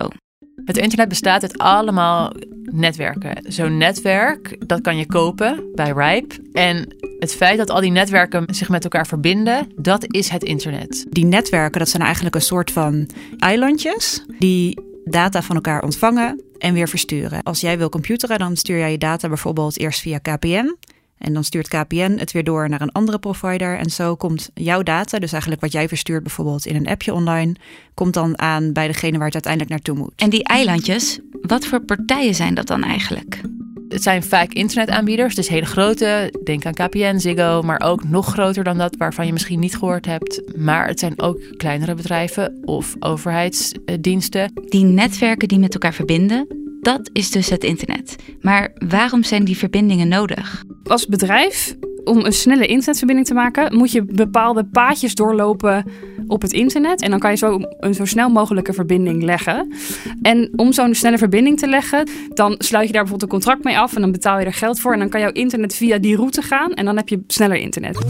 Het 0.66 0.78
internet 0.78 1.10
bestaat 1.10 1.42
uit 1.42 1.58
allemaal 1.58 2.34
netwerken. 2.64 3.52
Zo'n 3.52 3.78
netwerk, 3.78 4.68
dat 4.68 4.82
kan 4.82 4.98
je 4.98 5.06
kopen 5.06 5.64
bij 5.74 5.92
Ripe. 5.92 6.36
En 6.54 6.96
het 7.20 7.36
feit 7.36 7.58
dat 7.58 7.70
al 7.70 7.82
die 7.82 7.92
netwerken 7.92 8.46
zich 8.54 8.70
met 8.70 8.84
elkaar 8.84 9.08
verbinden, 9.08 9.72
dat 9.76 10.14
is 10.14 10.30
het 10.30 10.44
internet. 10.44 11.06
Die 11.10 11.26
netwerken, 11.26 11.80
dat 11.80 11.90
zijn 11.90 12.04
eigenlijk 12.04 12.36
een 12.36 12.42
soort 12.42 12.72
van 12.72 13.10
eilandjes 13.38 14.26
die 14.40 14.80
data 15.06 15.42
van 15.42 15.56
elkaar 15.56 15.84
ontvangen 15.84 16.44
en 16.58 16.74
weer 16.74 16.90
versturen. 16.90 17.44
Als 17.44 17.62
jij 17.62 17.78
wil 17.78 17.90
computeren, 17.90 18.40
dan 18.40 18.56
stuur 18.56 18.78
jij 18.78 18.92
je 18.92 18.98
data 18.98 19.28
bijvoorbeeld 19.28 19.80
eerst 19.80 20.02
via 20.02 20.18
KPN. 20.18 20.76
En 21.18 21.34
dan 21.34 21.44
stuurt 21.44 21.68
KPN 21.68 22.16
het 22.18 22.32
weer 22.32 22.44
door 22.44 22.70
naar 22.70 22.82
een 22.82 22.92
andere 22.92 23.20
provider. 23.20 23.78
En 23.78 23.90
zo 23.90 24.16
komt 24.16 24.50
jouw 24.54 24.84
data, 24.84 25.20
dus 25.20 25.32
eigenlijk 25.32 25.62
wat 25.62 25.72
jij 25.72 25.88
verstuurt 25.88 26.24
bijvoorbeeld 26.24 26.66
in 26.66 26.76
een 26.76 26.88
appje 26.88 27.14
online, 27.14 27.56
komt 27.94 28.14
dan 28.14 28.40
aan 28.40 28.74
bij 28.74 28.88
degene 28.88 29.18
waar 29.18 29.26
het 29.26 29.34
uiteindelijk 29.34 29.72
naartoe 29.72 29.96
moet. 29.96 30.14
En 30.16 30.30
die 30.30 30.44
eilandjes, 30.44 31.20
wat 31.42 31.66
voor 31.66 31.82
partijen 31.82 32.36
zijn 32.36 32.54
dat 32.54 32.68
dan 32.68 32.84
eigenlijk? 32.84 33.42
Het 33.90 34.04
zijn 34.04 34.24
vaak 34.24 34.54
internetaanbieders, 34.54 35.36
dus 35.36 35.48
hele 35.48 35.66
grote. 35.66 36.34
Denk 36.44 36.66
aan 36.66 36.74
KPN, 36.74 37.18
Ziggo, 37.18 37.62
maar 37.62 37.82
ook 37.82 38.04
nog 38.04 38.28
groter 38.28 38.64
dan 38.64 38.78
dat 38.78 38.96
waarvan 38.98 39.26
je 39.26 39.34
misschien 39.34 39.60
niet 39.60 39.78
gehoord 39.78 40.06
hebt. 40.06 40.58
Maar 40.58 40.88
het 40.88 41.00
zijn 41.00 41.22
ook 41.22 41.58
kleinere 41.58 41.96
bedrijven 41.96 42.58
of 42.64 42.96
overheidsdiensten. 43.00 44.52
Die 44.66 44.84
netwerken 44.84 45.48
die 45.48 45.60
met 45.60 45.74
elkaar 45.74 45.94
verbinden, 45.94 46.48
dat 46.82 47.10
is 47.14 47.32
dus 47.32 47.50
het 47.50 47.64
internet. 47.64 48.16
Maar 48.42 48.72
waarom 48.88 49.24
zijn 49.24 49.44
die 49.44 49.58
verbindingen 49.58 50.08
nodig? 50.08 50.64
Als 50.88 51.06
bedrijf, 51.06 51.76
om 52.04 52.26
een 52.26 52.34
snelle 52.34 52.66
internetverbinding 52.66 53.28
te 53.28 53.34
maken, 53.34 53.76
moet 53.76 53.92
je 53.92 54.04
bepaalde 54.04 54.66
paadjes 54.66 55.16
doorlopen 55.16 55.92
op 56.28 56.42
het 56.42 56.54
internet. 56.54 57.02
En 57.02 57.10
dan 57.10 57.20
kan 57.20 57.32
je 57.32 57.38
zo 57.38 57.60
een 57.80 57.94
zo 57.94 58.06
snel 58.06 58.30
mogelijke 58.30 58.74
verbinding 58.74 59.24
leggen. 59.24 59.74
En 60.22 60.50
om 60.56 60.74
zo'n 60.74 60.96
snelle 60.96 61.18
verbinding 61.18 61.60
te 61.60 61.68
leggen, 61.68 62.10
dan 62.34 62.56
sluit 62.58 62.88
je 62.88 62.94
daar 62.94 63.02
bijvoorbeeld 63.04 63.22
een 63.22 63.40
contract 63.40 63.64
mee 63.64 63.78
af 63.78 63.96
en 63.96 64.02
dan 64.02 64.12
betaal 64.12 64.40
je 64.40 64.46
er 64.46 64.54
geld 64.54 64.80
voor. 64.80 64.94
En 64.94 65.00
dan 65.00 65.10
kan 65.10 65.20
jouw 65.20 65.32
internet 65.32 65.76
via 65.76 65.98
die 65.98 66.16
route 66.16 66.42
gaan 66.42 66.74
en 66.74 66.86
dan 66.86 66.98
heb 66.98 67.10
je 67.10 67.24
sneller 67.28 67.58
internet. 67.58 68.06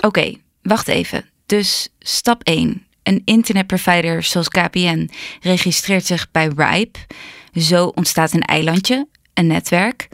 Oké, 0.00 0.34
wacht 0.62 0.88
even. 0.88 1.24
Dus 1.46 1.88
stap 1.98 2.42
1. 2.42 2.86
Een 3.02 3.22
internetprovider 3.24 4.22
zoals 4.22 4.48
KPN 4.48 5.10
registreert 5.40 6.04
zich 6.04 6.30
bij 6.30 6.50
Ripe. 6.56 6.98
Zo 7.54 7.86
ontstaat 7.86 8.32
een 8.32 8.42
eilandje, 8.42 9.06
een 9.34 9.46
netwerk. 9.46 10.08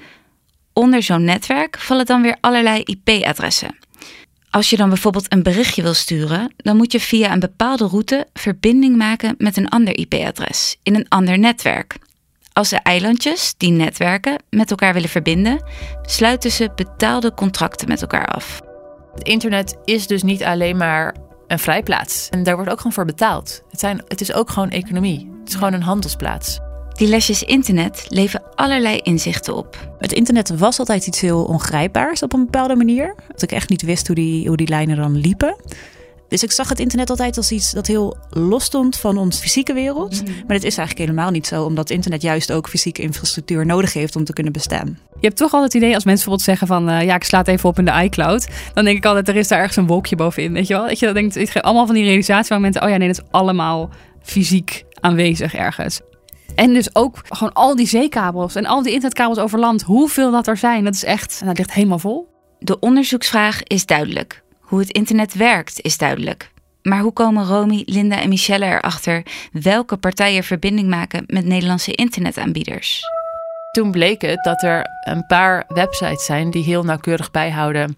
Onder 0.79 1.03
zo'n 1.03 1.25
netwerk 1.25 1.79
vallen 1.79 2.07
dan 2.07 2.23
weer 2.23 2.37
allerlei 2.41 2.83
IP-adressen. 2.85 3.79
Als 4.51 4.71
je 4.71 4.77
dan 4.77 4.89
bijvoorbeeld 4.89 5.33
een 5.33 5.43
berichtje 5.43 5.83
wil 5.83 5.95
sturen, 5.95 6.53
dan 6.57 6.77
moet 6.77 6.93
je 6.93 7.01
via 7.01 7.33
een 7.33 7.41
bepaalde 7.41 7.87
route 7.87 8.27
verbinding 8.33 8.97
maken 8.97 9.35
met 9.39 9.57
een 9.57 9.69
ander 9.69 9.99
IP-adres 9.99 10.77
in 10.83 10.95
een 10.95 11.09
ander 11.09 11.39
netwerk. 11.39 11.97
Als 12.53 12.69
de 12.69 12.77
eilandjes, 12.77 13.55
die 13.57 13.71
netwerken, 13.71 14.43
met 14.51 14.71
elkaar 14.71 14.95
willen 14.95 15.09
verbinden, 15.09 15.65
sluiten 16.03 16.51
ze 16.51 16.71
betaalde 16.75 17.35
contracten 17.35 17.89
met 17.89 18.01
elkaar 18.01 18.27
af. 18.27 18.61
Het 19.15 19.29
internet 19.29 19.77
is 19.85 20.07
dus 20.07 20.23
niet 20.23 20.45
alleen 20.45 20.77
maar 20.77 21.17
een 21.47 21.59
vrijplaats. 21.59 22.29
En 22.29 22.43
daar 22.43 22.55
wordt 22.55 22.71
ook 22.71 22.77
gewoon 22.77 22.93
voor 22.93 23.05
betaald. 23.05 23.63
Het, 23.71 23.81
zijn, 23.81 24.03
het 24.09 24.21
is 24.21 24.33
ook 24.33 24.51
gewoon 24.51 24.71
economie. 24.71 25.31
Het 25.41 25.49
is 25.49 25.55
gewoon 25.55 25.73
een 25.73 25.83
handelsplaats. 25.83 26.59
Die 26.99 27.09
lesjes 27.09 27.43
internet 27.43 28.07
leveren 28.09 28.43
allerlei 28.55 28.99
inzichten 28.99 29.57
op. 29.57 29.89
Het 29.99 30.13
internet 30.13 30.59
was 30.59 30.79
altijd 30.79 31.07
iets 31.07 31.21
heel 31.21 31.45
ongrijpbaars 31.45 32.23
op 32.23 32.33
een 32.33 32.45
bepaalde 32.45 32.77
manier. 32.77 33.15
Dat 33.29 33.43
ik 33.43 33.53
echt 33.53 33.69
niet 33.69 33.83
wist 33.83 34.07
hoe 34.07 34.17
die, 34.17 34.49
hoe 34.49 34.57
die 34.57 34.69
lijnen 34.69 34.97
dan 34.97 35.17
liepen. 35.17 35.57
Dus 36.29 36.43
ik 36.43 36.53
zag 36.53 36.69
het 36.69 36.81
internet 36.81 37.11
altijd 37.11 37.37
als 37.37 37.53
iets 37.53 37.73
dat 37.73 37.87
heel 37.87 38.17
los 38.31 38.65
stond 38.65 38.97
van 38.97 39.17
onze 39.19 39.41
fysieke 39.41 39.73
wereld. 39.73 40.23
Maar 40.25 40.57
dat 40.57 40.65
is 40.65 40.77
eigenlijk 40.77 40.99
helemaal 40.99 41.31
niet 41.31 41.47
zo, 41.47 41.65
omdat 41.65 41.91
internet 41.91 42.23
juist 42.23 42.53
ook 42.53 42.69
fysieke 42.69 43.03
infrastructuur 43.03 43.67
nodig 43.67 43.93
heeft 43.93 44.17
om 44.17 44.25
te 44.25 44.33
kunnen 44.33 44.53
bestaan. 44.53 44.99
Je 45.21 45.27
hebt 45.27 45.37
toch 45.37 45.53
altijd 45.53 45.73
het 45.73 45.83
idee 45.83 45.95
als 45.95 46.05
mensen 46.05 46.31
bijvoorbeeld 46.31 46.59
zeggen 46.59 46.67
van 46.67 46.89
eh, 46.89 47.07
ja, 47.07 47.15
ik 47.15 47.25
sla 47.25 47.39
het 47.39 47.49
even 47.49 47.69
op 47.69 47.79
in 47.79 47.85
de 47.85 48.03
iCloud. 48.03 48.49
Dan 48.75 48.85
denk 48.85 48.97
ik 48.97 49.05
altijd, 49.05 49.29
er 49.29 49.37
is 49.37 49.49
daar 49.49 49.59
ergens 49.59 49.77
een 49.77 49.87
wolkje 49.87 50.17
bovenin. 50.17 50.53
Weet 50.53 50.67
je 50.67 50.75
wel? 50.75 50.87
Dat 50.87 50.99
je 50.99 51.05
dan 51.05 51.15
denkt, 51.15 51.63
allemaal 51.63 51.87
van 51.87 51.95
die 51.95 52.05
realisatiemomenten. 52.05 52.83
Oh 52.83 52.89
ja, 52.89 52.97
nee, 52.97 53.09
dat 53.09 53.19
is 53.19 53.31
allemaal 53.31 53.91
fysiek 54.23 54.85
aanwezig 55.01 55.55
ergens. 55.55 56.01
En 56.59 56.73
dus 56.73 56.95
ook 56.95 57.21
gewoon 57.29 57.53
al 57.53 57.77
die 57.77 57.87
zeekabels 57.87 58.55
en 58.55 58.67
al 58.67 58.83
die 58.83 58.93
internetkabels 58.93 59.39
over 59.39 59.59
land. 59.59 59.83
Hoeveel 59.83 60.31
dat 60.31 60.47
er 60.47 60.57
zijn, 60.57 60.85
dat 60.85 60.95
is 60.95 61.05
echt, 61.05 61.43
dat 61.45 61.59
ligt 61.59 61.73
helemaal 61.73 61.99
vol. 61.99 62.29
De 62.59 62.79
onderzoeksvraag 62.79 63.63
is 63.63 63.87
duidelijk. 63.87 64.43
Hoe 64.61 64.79
het 64.79 64.91
internet 64.91 65.35
werkt 65.35 65.81
is 65.81 65.99
duidelijk. 65.99 66.51
Maar 66.83 67.01
hoe 67.01 67.13
komen 67.13 67.47
Romy, 67.47 67.83
Linda 67.87 68.21
en 68.21 68.29
Michelle 68.29 68.65
erachter 68.65 69.23
welke 69.53 69.97
partijen 69.97 70.45
verbinding 70.45 70.89
maken 70.89 71.25
met 71.27 71.45
Nederlandse 71.45 71.93
internetaanbieders? 71.93 73.03
Toen 73.71 73.91
bleek 73.91 74.23
het 74.23 74.45
dat 74.45 74.63
er 74.63 74.87
een 75.05 75.27
paar 75.27 75.65
websites 75.69 76.25
zijn 76.25 76.51
die 76.51 76.65
heel 76.65 76.85
nauwkeurig 76.85 77.31
bijhouden 77.31 77.97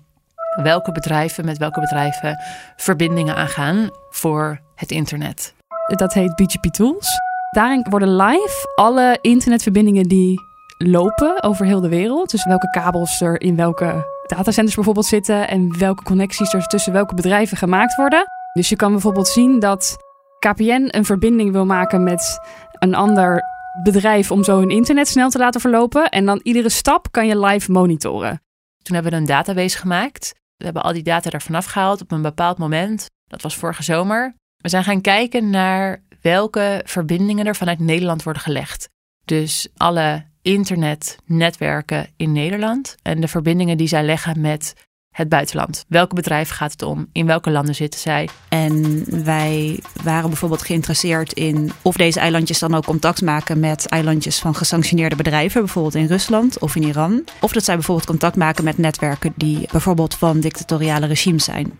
welke 0.63 0.93
bedrijven 0.93 1.45
met 1.45 1.59
welke 1.59 1.81
bedrijven 1.81 2.39
verbindingen 2.77 3.37
aangaan 3.37 3.89
voor 4.11 4.61
het 4.75 4.91
internet. 4.91 5.55
Dat 5.87 6.13
heet 6.13 6.35
BGP 6.35 6.65
Tools. 6.65 7.30
Daarin 7.51 7.87
worden 7.91 8.17
live 8.17 8.73
alle 8.75 9.19
internetverbindingen 9.21 10.09
die 10.09 10.41
lopen 10.79 11.43
over 11.43 11.67
heel 11.67 11.81
de 11.81 11.89
wereld. 11.89 12.31
Dus 12.31 12.45
welke 12.45 12.71
kabels 12.71 13.21
er 13.21 13.41
in 13.41 13.57
welke 13.57 14.07
datacenters 14.27 14.75
bijvoorbeeld 14.75 15.07
zitten 15.07 15.49
en 15.49 15.79
welke 15.79 16.03
connecties 16.03 16.53
er 16.53 16.67
tussen 16.67 16.93
welke 16.93 17.15
bedrijven 17.15 17.57
gemaakt 17.57 17.97
worden. 17.97 18.25
Dus 18.53 18.69
je 18.69 18.77
kan 18.77 18.93
bijvoorbeeld 18.93 19.29
zien 19.29 19.59
dat 19.59 19.97
KPN 20.39 20.89
een 20.91 21.05
verbinding 21.05 21.53
wil 21.53 21.67
maken 21.67 22.03
met 22.03 22.39
een 22.79 22.95
ander 22.95 23.43
bedrijf 23.83 24.31
om 24.31 24.45
zo 24.45 24.59
hun 24.59 24.71
internet 24.71 25.09
snel 25.09 25.31
te 25.31 25.39
laten 25.39 25.61
verlopen. 25.61 26.09
En 26.09 26.27
dan 26.27 26.41
iedere 26.43 26.69
stap 26.69 27.13
kan 27.13 27.27
je 27.27 27.39
live 27.39 27.73
monitoren. 27.73 28.43
Toen 28.83 28.95
hebben 28.95 29.13
we 29.13 29.19
een 29.19 29.27
database 29.27 29.79
gemaakt. 29.79 30.33
We 30.57 30.65
hebben 30.65 30.83
al 30.83 30.93
die 30.93 31.03
data 31.03 31.31
er 31.31 31.43
vanaf 31.43 31.65
gehaald 31.65 32.01
op 32.01 32.13
een 32.13 32.23
bepaald 32.23 32.59
moment. 32.59 33.07
Dat 33.27 33.43
was 33.43 33.57
vorige 33.57 33.83
zomer. 33.83 34.35
We 34.57 34.69
zijn 34.69 34.85
gaan 34.85 35.01
kijken 35.01 35.51
naar 35.51 36.03
welke 36.21 36.83
verbindingen 36.85 37.47
er 37.47 37.57
vanuit 37.57 37.79
Nederland 37.79 38.23
worden 38.23 38.43
gelegd. 38.43 38.89
Dus 39.25 39.69
alle 39.77 40.25
internetnetwerken 40.43 42.09
in 42.17 42.33
Nederland 42.33 42.97
en 43.03 43.21
de 43.21 43.29
verbindingen 43.29 43.77
die 43.77 43.89
zij 43.89 44.03
leggen 44.03 44.41
met 44.41 44.75
het 45.11 45.29
buitenland. 45.29 45.85
Welke 45.89 46.15
bedrijven 46.15 46.57
gaat 46.57 46.73
het 46.73 46.83
om? 46.83 47.09
In 47.13 47.27
welke 47.27 47.51
landen 47.51 47.75
zitten 47.75 48.01
zij? 48.01 48.29
En 48.49 49.05
wij 49.25 49.81
waren 50.03 50.29
bijvoorbeeld 50.29 50.63
geïnteresseerd 50.63 51.33
in 51.33 51.73
of 51.83 51.97
deze 51.97 52.21
eilandjes 52.21 52.59
dan 52.59 52.75
ook 52.75 52.85
contact 52.85 53.23
maken 53.23 53.61
met 53.61 53.87
eilandjes 53.87 54.39
van 54.39 54.55
gesanctioneerde 54.55 55.17
bedrijven, 55.17 55.61
bijvoorbeeld 55.61 55.95
in 55.95 56.07
Rusland 56.07 56.59
of 56.59 56.77
in 56.77 56.83
Iran. 56.83 57.25
Of 57.41 57.53
dat 57.53 57.65
zij 57.65 57.75
bijvoorbeeld 57.75 58.07
contact 58.07 58.37
maken 58.37 58.65
met 58.65 58.79
netwerken 58.79 59.33
die 59.37 59.69
bijvoorbeeld 59.71 60.15
van 60.15 60.41
dictatoriale 60.41 61.07
regimes 61.07 61.45
zijn. 61.45 61.79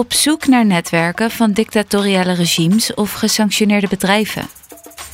Op 0.00 0.12
zoek 0.12 0.46
naar 0.46 0.66
netwerken 0.66 1.30
van 1.30 1.52
dictatoriale 1.52 2.32
regimes 2.32 2.94
of 2.94 3.12
gesanctioneerde 3.12 3.88
bedrijven. 3.88 4.48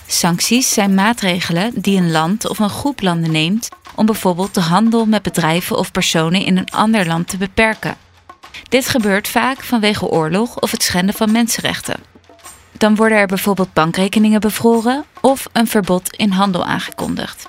Sancties 0.06 0.72
zijn 0.72 0.94
maatregelen 0.94 1.72
die 1.74 1.98
een 1.98 2.10
land 2.10 2.48
of 2.48 2.58
een 2.58 2.70
groep 2.70 3.02
landen 3.02 3.30
neemt 3.30 3.68
om 3.94 4.06
bijvoorbeeld 4.06 4.54
de 4.54 4.60
handel 4.60 5.06
met 5.06 5.22
bedrijven 5.22 5.78
of 5.78 5.90
personen 5.90 6.44
in 6.44 6.56
een 6.56 6.70
ander 6.70 7.06
land 7.06 7.28
te 7.28 7.36
beperken. 7.36 7.96
Dit 8.68 8.88
gebeurt 8.88 9.28
vaak 9.28 9.62
vanwege 9.62 10.06
oorlog 10.06 10.60
of 10.60 10.70
het 10.70 10.82
schenden 10.82 11.14
van 11.14 11.32
mensenrechten. 11.32 12.00
Dan 12.72 12.96
worden 12.96 13.18
er 13.18 13.26
bijvoorbeeld 13.26 13.72
bankrekeningen 13.72 14.40
bevroren 14.40 15.04
of 15.20 15.46
een 15.52 15.66
verbod 15.66 16.16
in 16.16 16.30
handel 16.30 16.64
aangekondigd. 16.64 17.48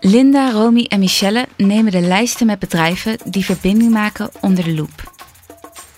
Linda, 0.00 0.50
Romy 0.50 0.84
en 0.88 0.98
Michelle 0.98 1.46
nemen 1.56 1.92
de 1.92 2.00
lijsten 2.00 2.46
met 2.46 2.58
bedrijven 2.58 3.18
die 3.24 3.44
verbinding 3.44 3.92
maken 3.92 4.30
onder 4.40 4.64
de 4.64 4.74
loep. 4.74 5.14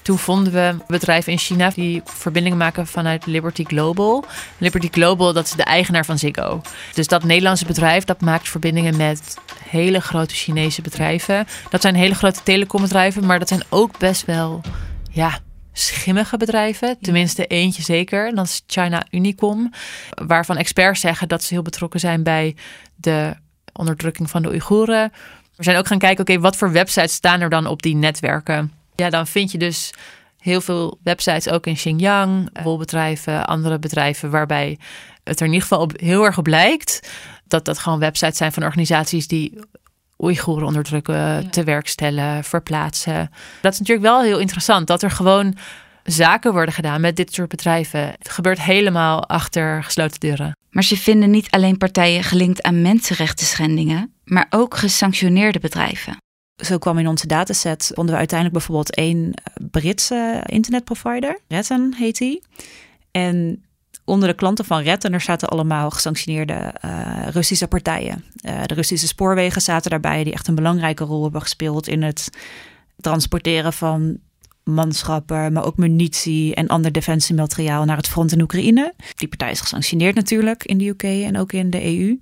Toen 0.09 0.19
vonden 0.19 0.53
we 0.53 0.77
bedrijven 0.87 1.33
in 1.33 1.39
China 1.39 1.71
die 1.75 2.03
verbindingen 2.05 2.59
maken 2.59 2.87
vanuit 2.87 3.27
Liberty 3.27 3.65
Global. 3.65 4.25
Liberty 4.59 4.89
Global, 4.91 5.33
dat 5.33 5.45
is 5.45 5.51
de 5.51 5.63
eigenaar 5.63 6.05
van 6.05 6.19
Ziggo. 6.19 6.61
Dus 6.95 7.07
dat 7.07 7.25
Nederlandse 7.25 7.67
bedrijf, 7.67 8.05
dat 8.05 8.21
maakt 8.21 8.49
verbindingen 8.49 8.97
met 8.97 9.37
hele 9.65 10.01
grote 10.01 10.35
Chinese 10.35 10.83
bedrijven. 10.83 11.47
Dat 11.71 11.81
zijn 11.81 11.95
hele 11.95 12.15
grote 12.15 12.43
telecombedrijven, 12.43 13.27
maar 13.27 13.39
dat 13.39 13.49
zijn 13.49 13.63
ook 13.69 13.99
best 13.99 14.25
wel, 14.25 14.61
ja, 15.11 15.39
schimmige 15.73 16.37
bedrijven. 16.37 16.97
Tenminste, 17.01 17.47
eentje 17.47 17.83
zeker. 17.83 18.35
Dat 18.35 18.45
is 18.45 18.63
China 18.67 19.05
Unicom. 19.11 19.73
Waarvan 20.27 20.57
experts 20.57 21.01
zeggen 21.01 21.29
dat 21.29 21.43
ze 21.43 21.55
heel 21.55 21.63
betrokken 21.63 22.01
zijn 22.01 22.23
bij 22.23 22.57
de 22.97 23.35
onderdrukking 23.73 24.31
van 24.31 24.43
de 24.43 24.49
Oeigoeren. 24.49 25.13
We 25.57 25.65
zijn 25.65 25.77
ook 25.77 25.87
gaan 25.87 25.99
kijken, 25.99 26.21
oké, 26.21 26.41
wat 26.41 26.57
voor 26.57 26.73
websites 26.73 27.13
staan 27.13 27.41
er 27.41 27.51
dan 27.51 27.67
op 27.67 27.83
die 27.83 27.95
netwerken? 27.95 28.78
Ja, 29.01 29.11
dan 29.11 29.27
vind 29.27 29.53
je 29.53 29.59
dus 29.59 29.91
heel 30.39 30.61
veel 30.61 30.99
websites 31.03 31.49
ook 31.49 31.67
in 31.67 31.75
Xinjiang, 31.75 32.63
wolbedrijven, 32.63 33.47
andere 33.47 33.79
bedrijven, 33.79 34.31
waarbij 34.31 34.79
het 35.25 35.41
er 35.41 35.47
in 35.47 35.53
ieder 35.53 35.69
geval 35.69 35.81
op, 35.85 35.93
heel 36.01 36.25
erg 36.25 36.39
op 36.39 36.47
lijkt 36.47 37.09
dat 37.47 37.65
dat 37.65 37.79
gewoon 37.79 37.99
websites 37.99 38.37
zijn 38.37 38.53
van 38.53 38.65
organisaties 38.65 39.27
die 39.27 39.59
Oeigoeren 40.19 40.67
onderdrukken, 40.67 41.51
te 41.51 41.65
werk 41.65 41.89
stellen, 41.89 42.45
verplaatsen. 42.45 43.31
Dat 43.61 43.73
is 43.73 43.79
natuurlijk 43.79 44.07
wel 44.07 44.23
heel 44.23 44.39
interessant 44.39 44.87
dat 44.87 45.03
er 45.03 45.11
gewoon 45.11 45.57
zaken 46.03 46.53
worden 46.53 46.75
gedaan 46.75 47.01
met 47.01 47.17
dit 47.17 47.35
soort 47.35 47.49
bedrijven. 47.49 48.01
Het 48.01 48.29
gebeurt 48.29 48.63
helemaal 48.63 49.29
achter 49.29 49.85
gesloten 49.85 50.21
deuren. 50.21 50.57
Maar 50.71 50.85
ze 50.85 50.97
vinden 50.97 51.31
niet 51.31 51.51
alleen 51.51 51.79
partijen 51.79 52.25
gelinkt 52.25 52.63
aan 52.63 52.83
mensenrechten 52.83 53.47
schendingen, 53.47 54.13
maar 54.25 54.47
ook 54.51 54.77
gesanctioneerde 54.77 55.59
bedrijven. 55.59 56.17
Zo 56.59 56.79
kwam 56.79 56.99
in 56.99 57.07
onze 57.07 57.27
dataset, 57.27 57.91
vonden 57.95 58.13
we 58.13 58.19
uiteindelijk 58.19 58.59
bijvoorbeeld 58.59 58.95
één 58.95 59.35
Britse 59.71 60.43
internetprovider. 60.47 61.39
Retten 61.49 61.95
heet 61.95 62.19
die. 62.19 62.43
En 63.11 63.65
onder 64.05 64.29
de 64.29 64.35
klanten 64.35 64.65
van 64.65 64.83
Retten 64.83 65.13
er 65.13 65.21
zaten 65.21 65.49
allemaal 65.49 65.91
gesanctioneerde 65.91 66.75
uh, 66.85 67.29
Russische 67.31 67.69
partijen. 67.69 68.25
Uh, 68.43 68.63
de 68.67 68.75
Russische 68.75 69.07
spoorwegen 69.07 69.63
zaten 69.63 69.91
daarbij, 69.91 70.25
die 70.25 70.33
echt 70.33 70.49
een 70.49 70.55
belangrijke 70.55 71.05
rol 71.05 71.23
hebben 71.23 71.41
gespeeld 71.41 71.89
in 71.89 72.03
het 72.03 72.31
transporteren 73.01 73.73
van 73.73 74.19
manschappen, 74.75 75.53
maar 75.53 75.65
ook 75.65 75.77
munitie 75.77 76.55
en 76.55 76.67
ander 76.67 76.93
defensiemateriaal 76.93 77.85
naar 77.85 77.97
het 77.97 78.09
front 78.09 78.33
in 78.33 78.41
Oekraïne. 78.41 78.95
Die 79.15 79.29
partij 79.29 79.51
is 79.51 79.61
gesanctioneerd 79.61 80.15
natuurlijk 80.15 80.65
in 80.65 80.79
de 80.79 80.89
UK 80.89 81.03
en 81.03 81.39
ook 81.39 81.53
in 81.53 81.71
de 81.71 81.85
EU. 81.85 82.19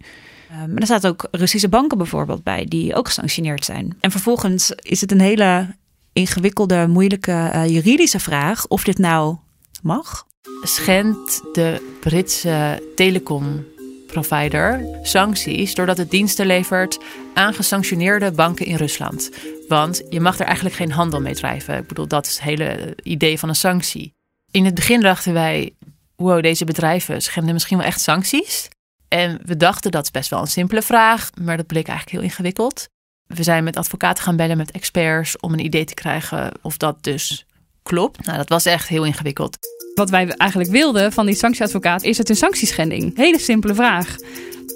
Um, 0.62 0.72
maar 0.72 0.80
er 0.80 0.86
zaten 0.86 1.10
ook 1.10 1.28
Russische 1.30 1.68
banken 1.68 1.98
bijvoorbeeld 1.98 2.42
bij, 2.42 2.64
die 2.64 2.94
ook 2.94 3.06
gesanctioneerd 3.06 3.64
zijn. 3.64 3.96
En 4.00 4.10
vervolgens 4.10 4.70
is 4.70 5.00
het 5.00 5.12
een 5.12 5.20
hele 5.20 5.74
ingewikkelde, 6.12 6.86
moeilijke 6.88 7.50
uh, 7.54 7.66
juridische 7.68 8.20
vraag 8.20 8.66
of 8.66 8.84
dit 8.84 8.98
nou 8.98 9.36
mag. 9.82 10.26
Schendt 10.62 11.42
de 11.52 11.96
Britse 12.00 12.82
telecomprovider 12.94 14.86
sancties 15.02 15.74
doordat 15.74 15.96
het 15.96 16.10
diensten 16.10 16.46
levert 16.46 16.98
aan 17.34 17.54
gesanctioneerde 17.54 18.30
banken 18.30 18.66
in 18.66 18.76
Rusland? 18.76 19.30
Want 19.68 20.02
je 20.10 20.20
mag 20.20 20.38
er 20.38 20.46
eigenlijk 20.46 20.76
geen 20.76 20.92
handel 20.92 21.20
mee 21.20 21.34
drijven. 21.34 21.76
Ik 21.76 21.86
bedoel, 21.86 22.08
dat 22.08 22.26
is 22.26 22.32
het 22.32 22.42
hele 22.42 22.96
idee 23.02 23.38
van 23.38 23.48
een 23.48 23.54
sanctie. 23.54 24.14
In 24.50 24.64
het 24.64 24.74
begin 24.74 25.00
dachten 25.00 25.32
wij, 25.32 25.74
wow, 26.16 26.42
deze 26.42 26.64
bedrijven 26.64 27.22
schenden 27.22 27.52
misschien 27.52 27.78
wel 27.78 27.86
echt 27.86 28.00
sancties. 28.00 28.68
En 29.08 29.40
we 29.44 29.56
dachten 29.56 29.90
dat 29.90 30.04
is 30.04 30.10
best 30.10 30.30
wel 30.30 30.40
een 30.40 30.46
simpele 30.46 30.82
vraag, 30.82 31.30
maar 31.40 31.56
dat 31.56 31.66
bleek 31.66 31.88
eigenlijk 31.88 32.18
heel 32.18 32.28
ingewikkeld. 32.28 32.88
We 33.26 33.42
zijn 33.42 33.64
met 33.64 33.76
advocaten 33.76 34.24
gaan 34.24 34.36
bellen, 34.36 34.56
met 34.56 34.70
experts, 34.70 35.38
om 35.40 35.52
een 35.52 35.64
idee 35.64 35.84
te 35.84 35.94
krijgen 35.94 36.52
of 36.62 36.76
dat 36.76 37.02
dus 37.02 37.46
klopt. 37.82 38.24
Nou, 38.24 38.36
dat 38.36 38.48
was 38.48 38.64
echt 38.64 38.88
heel 38.88 39.04
ingewikkeld. 39.04 39.58
Wat 39.94 40.10
wij 40.10 40.28
eigenlijk 40.28 40.70
wilden 40.70 41.12
van 41.12 41.26
die 41.26 41.34
sanctieadvocaat, 41.34 42.02
is 42.02 42.18
het 42.18 42.28
een 42.28 42.36
sanctieschending? 42.36 43.16
Hele 43.16 43.38
simpele 43.38 43.74
vraag. 43.74 44.16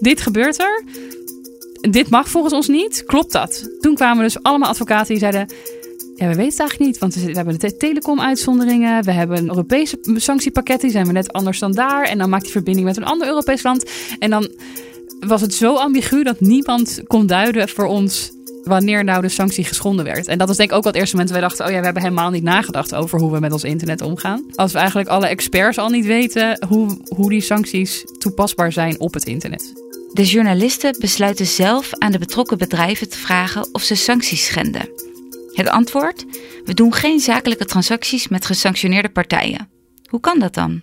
Dit 0.01 0.21
gebeurt 0.21 0.61
er. 0.61 0.85
Dit 1.81 2.11
mag 2.11 2.29
volgens 2.29 2.55
ons 2.55 2.69
niet. 2.69 3.05
Klopt 3.05 3.33
dat? 3.33 3.71
Toen 3.81 3.95
kwamen 3.95 4.23
dus 4.23 4.43
allemaal 4.43 4.69
advocaten 4.69 5.07
die 5.07 5.19
zeiden: 5.19 5.47
ja, 6.21 6.29
we 6.29 6.35
weten 6.35 6.51
het 6.51 6.61
eigenlijk 6.61 6.79
niet, 6.79 6.99
want 6.99 7.15
we 7.15 7.33
hebben 7.33 7.59
de 7.59 7.77
telecom-uitzonderingen. 7.77 9.05
We 9.05 9.13
hebben 9.13 9.39
een 9.39 9.49
Europese 9.49 9.99
sanctiepakket, 10.15 10.81
die 10.81 10.91
zijn 10.91 11.07
we 11.07 11.13
net 11.13 11.33
anders 11.33 11.59
dan 11.59 11.73
daar. 11.73 12.05
En 12.05 12.19
dan 12.19 12.29
maakt 12.29 12.43
die 12.43 12.53
verbinding 12.53 12.87
met 12.87 12.97
een 12.97 13.05
ander 13.05 13.27
Europees 13.27 13.63
land. 13.63 13.91
En 14.19 14.31
dan 14.31 14.51
was 15.21 15.41
het 15.41 15.55
zo 15.55 15.75
ambigu 15.75 16.23
dat 16.23 16.41
niemand 16.41 17.01
kon 17.07 17.27
duiden 17.27 17.69
voor 17.69 17.87
ons 17.87 18.33
wanneer 18.65 19.05
nou 19.05 19.23
de 19.23 19.29
sanctie 19.29 19.65
geschonden 19.65 20.05
werd. 20.05 20.27
En 20.27 20.39
dat 20.39 20.49
was 20.49 20.57
denk 20.57 20.71
ik 20.71 20.77
ook 20.77 20.85
al 20.85 20.91
het 20.91 21.01
eerste 21.01 21.17
moment 21.17 21.33
dat 21.33 21.41
wij 21.41 21.49
dachten... 21.49 21.67
oh 21.67 21.73
ja, 21.73 21.79
we 21.79 21.85
hebben 21.85 22.03
helemaal 22.03 22.31
niet 22.31 22.43
nagedacht 22.43 22.95
over 22.95 23.21
hoe 23.21 23.33
we 23.33 23.41
met 23.41 23.53
ons 23.53 23.65
internet 23.65 24.01
omgaan. 24.01 24.45
Als 24.55 24.73
we 24.73 24.79
eigenlijk 24.79 25.09
alle 25.09 25.27
experts 25.27 25.79
al 25.79 25.89
niet 25.89 26.07
weten 26.07 26.67
hoe, 26.69 26.99
hoe 27.09 27.31
die 27.31 27.41
sancties 27.41 28.05
toepasbaar 28.19 28.73
zijn 28.73 29.01
op 29.01 29.15
het 29.15 29.25
internet. 29.25 29.73
De 30.13 30.25
journalisten 30.25 30.97
besluiten 30.99 31.47
zelf 31.47 31.91
aan 31.99 32.13
de 32.13 32.19
betrokken 32.19 32.59
bedrijven 32.59 33.09
te 33.09 33.19
vragen 33.19 33.69
of 33.73 33.83
ze 33.83 33.95
sancties 33.95 34.47
schenden. 34.47 34.89
Het 35.53 35.69
antwoord? 35.69 36.25
We 36.65 36.75
doen 36.75 36.95
geen 36.95 37.21
zakelijke 37.21 37.65
transacties 37.65 38.29
met 38.29 38.47
gesanctioneerde 38.47 39.09
partijen. 39.09 39.69
Hoe 40.05 40.21
kan 40.21 40.39
dat 40.39 40.55
dan? 40.55 40.83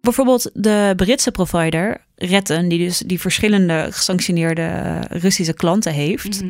Bijvoorbeeld 0.00 0.50
de 0.54 0.92
Britse 0.96 1.30
provider 1.30 2.06
Retten, 2.14 2.68
die 2.68 2.78
dus 2.78 2.98
die 2.98 3.20
verschillende 3.20 3.86
gesanctioneerde 3.90 5.00
Russische 5.08 5.54
klanten 5.54 5.92
heeft, 5.92 6.42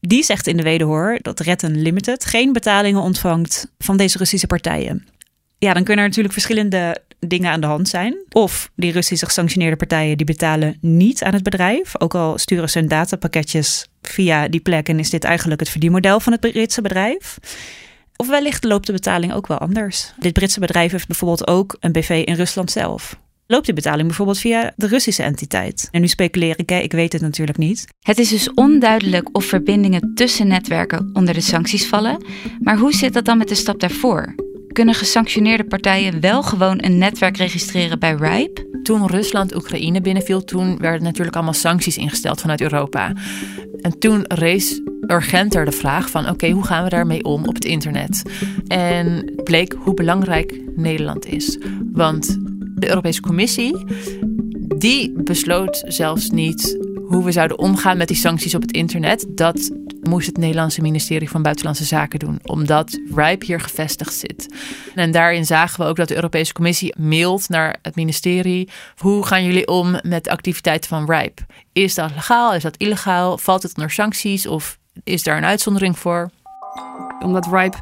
die 0.00 0.22
zegt 0.22 0.46
in 0.46 0.56
de 0.56 0.62
wederhoor 0.62 1.18
dat 1.22 1.40
Retten 1.40 1.82
Limited 1.82 2.24
geen 2.24 2.52
betalingen 2.52 3.00
ontvangt 3.00 3.72
van 3.78 3.96
deze 3.96 4.18
Russische 4.18 4.46
partijen. 4.46 5.06
Ja, 5.58 5.72
dan 5.72 5.84
kunnen 5.84 6.02
er 6.02 6.08
natuurlijk 6.08 6.34
verschillende 6.34 7.02
dingen 7.28 7.50
aan 7.50 7.60
de 7.60 7.66
hand 7.66 7.88
zijn. 7.88 8.16
Of 8.28 8.70
die 8.76 8.92
Russische 8.92 9.26
gesanctioneerde 9.26 9.76
partijen 9.76 10.16
die 10.16 10.26
betalen 10.26 10.76
niet 10.80 11.22
aan 11.22 11.34
het 11.34 11.42
bedrijf, 11.42 12.00
ook 12.00 12.14
al 12.14 12.38
sturen 12.38 12.70
ze 12.70 12.78
hun 12.78 12.88
datapakketjes 12.88 13.86
via 14.02 14.48
die 14.48 14.60
plek 14.60 14.88
en 14.88 14.98
is 14.98 15.10
dit 15.10 15.24
eigenlijk 15.24 15.60
het 15.60 15.68
verdienmodel 15.70 16.20
van 16.20 16.32
het 16.32 16.40
Britse 16.40 16.82
bedrijf. 16.82 17.38
Of 18.16 18.28
wellicht 18.28 18.64
loopt 18.64 18.86
de 18.86 18.92
betaling 18.92 19.32
ook 19.32 19.46
wel 19.46 19.58
anders. 19.58 20.12
Dit 20.18 20.32
Britse 20.32 20.60
bedrijf 20.60 20.92
heeft 20.92 21.06
bijvoorbeeld 21.06 21.46
ook 21.46 21.76
een 21.80 21.92
BV 21.92 22.22
in 22.26 22.34
Rusland 22.34 22.70
zelf. 22.70 23.22
Loopt 23.46 23.64
die 23.64 23.74
betaling 23.74 24.06
bijvoorbeeld 24.06 24.38
via 24.38 24.72
de 24.76 24.86
Russische 24.86 25.22
entiteit? 25.22 25.88
En 25.90 26.00
nu 26.00 26.08
speculeer 26.08 26.58
ik, 26.58 26.70
ik 26.70 26.92
weet 26.92 27.12
het 27.12 27.22
natuurlijk 27.22 27.58
niet. 27.58 27.84
Het 28.00 28.18
is 28.18 28.28
dus 28.28 28.54
onduidelijk 28.54 29.28
of 29.32 29.44
verbindingen 29.44 30.12
tussen 30.14 30.46
netwerken 30.46 31.10
onder 31.12 31.34
de 31.34 31.40
sancties 31.40 31.86
vallen. 31.86 32.24
Maar 32.60 32.78
hoe 32.78 32.92
zit 32.92 33.12
dat 33.12 33.24
dan 33.24 33.38
met 33.38 33.48
de 33.48 33.54
stap 33.54 33.80
daarvoor? 33.80 34.34
Kunnen 34.74 34.94
gesanctioneerde 34.94 35.64
partijen 35.64 36.20
wel 36.20 36.42
gewoon 36.42 36.84
een 36.84 36.98
netwerk 36.98 37.36
registreren 37.36 37.98
bij 37.98 38.14
RIPE? 38.14 38.80
Toen 38.82 39.06
Rusland 39.06 39.54
Oekraïne 39.54 40.00
binnenviel, 40.00 40.44
toen 40.44 40.78
werden 40.78 41.02
natuurlijk 41.02 41.36
allemaal 41.36 41.54
sancties 41.54 41.96
ingesteld 41.96 42.40
vanuit 42.40 42.60
Europa. 42.60 43.12
En 43.80 43.98
toen 43.98 44.24
rees 44.28 44.80
urgenter 45.06 45.64
de 45.64 45.72
vraag 45.72 46.10
van 46.10 46.28
oké, 46.28 46.50
hoe 46.50 46.64
gaan 46.64 46.84
we 46.84 46.90
daarmee 46.90 47.24
om 47.24 47.44
op 47.44 47.54
het 47.54 47.64
internet? 47.64 48.22
En 48.66 49.32
bleek 49.44 49.72
hoe 49.78 49.94
belangrijk 49.94 50.60
Nederland 50.76 51.26
is. 51.26 51.58
Want 51.92 52.38
de 52.74 52.88
Europese 52.88 53.20
Commissie, 53.20 53.84
die 54.76 55.12
besloot 55.22 55.82
zelfs 55.86 56.30
niet 56.30 56.78
hoe 57.06 57.24
we 57.24 57.32
zouden 57.32 57.58
omgaan 57.58 57.96
met 57.96 58.08
die 58.08 58.16
sancties 58.16 58.54
op 58.54 58.62
het 58.62 58.72
internet. 58.72 59.26
Dat 59.28 59.70
moest 60.08 60.26
het 60.26 60.36
Nederlandse 60.36 60.80
ministerie 60.80 61.30
van 61.30 61.42
Buitenlandse 61.42 61.84
Zaken 61.84 62.18
doen, 62.18 62.38
omdat 62.42 63.00
RIPE 63.14 63.44
hier 63.44 63.60
gevestigd 63.60 64.14
zit. 64.14 64.54
En 64.94 65.10
daarin 65.10 65.46
zagen 65.46 65.80
we 65.80 65.86
ook 65.86 65.96
dat 65.96 66.08
de 66.08 66.14
Europese 66.14 66.52
Commissie 66.52 66.94
mailt 66.98 67.48
naar 67.48 67.76
het 67.82 67.96
ministerie. 67.96 68.70
Hoe 68.96 69.26
gaan 69.26 69.44
jullie 69.44 69.68
om 69.68 69.98
met 70.02 70.24
de 70.24 70.30
activiteiten 70.30 70.88
van 70.88 71.10
RIPE? 71.10 71.42
Is 71.72 71.94
dat 71.94 72.10
legaal? 72.14 72.54
Is 72.54 72.62
dat 72.62 72.76
illegaal? 72.76 73.38
Valt 73.38 73.62
het 73.62 73.74
onder 73.74 73.90
sancties 73.90 74.46
of 74.46 74.78
is 75.04 75.22
daar 75.22 75.36
een 75.36 75.44
uitzondering 75.44 75.98
voor? 75.98 76.30
Omdat 77.20 77.46
RIPE 77.52 77.78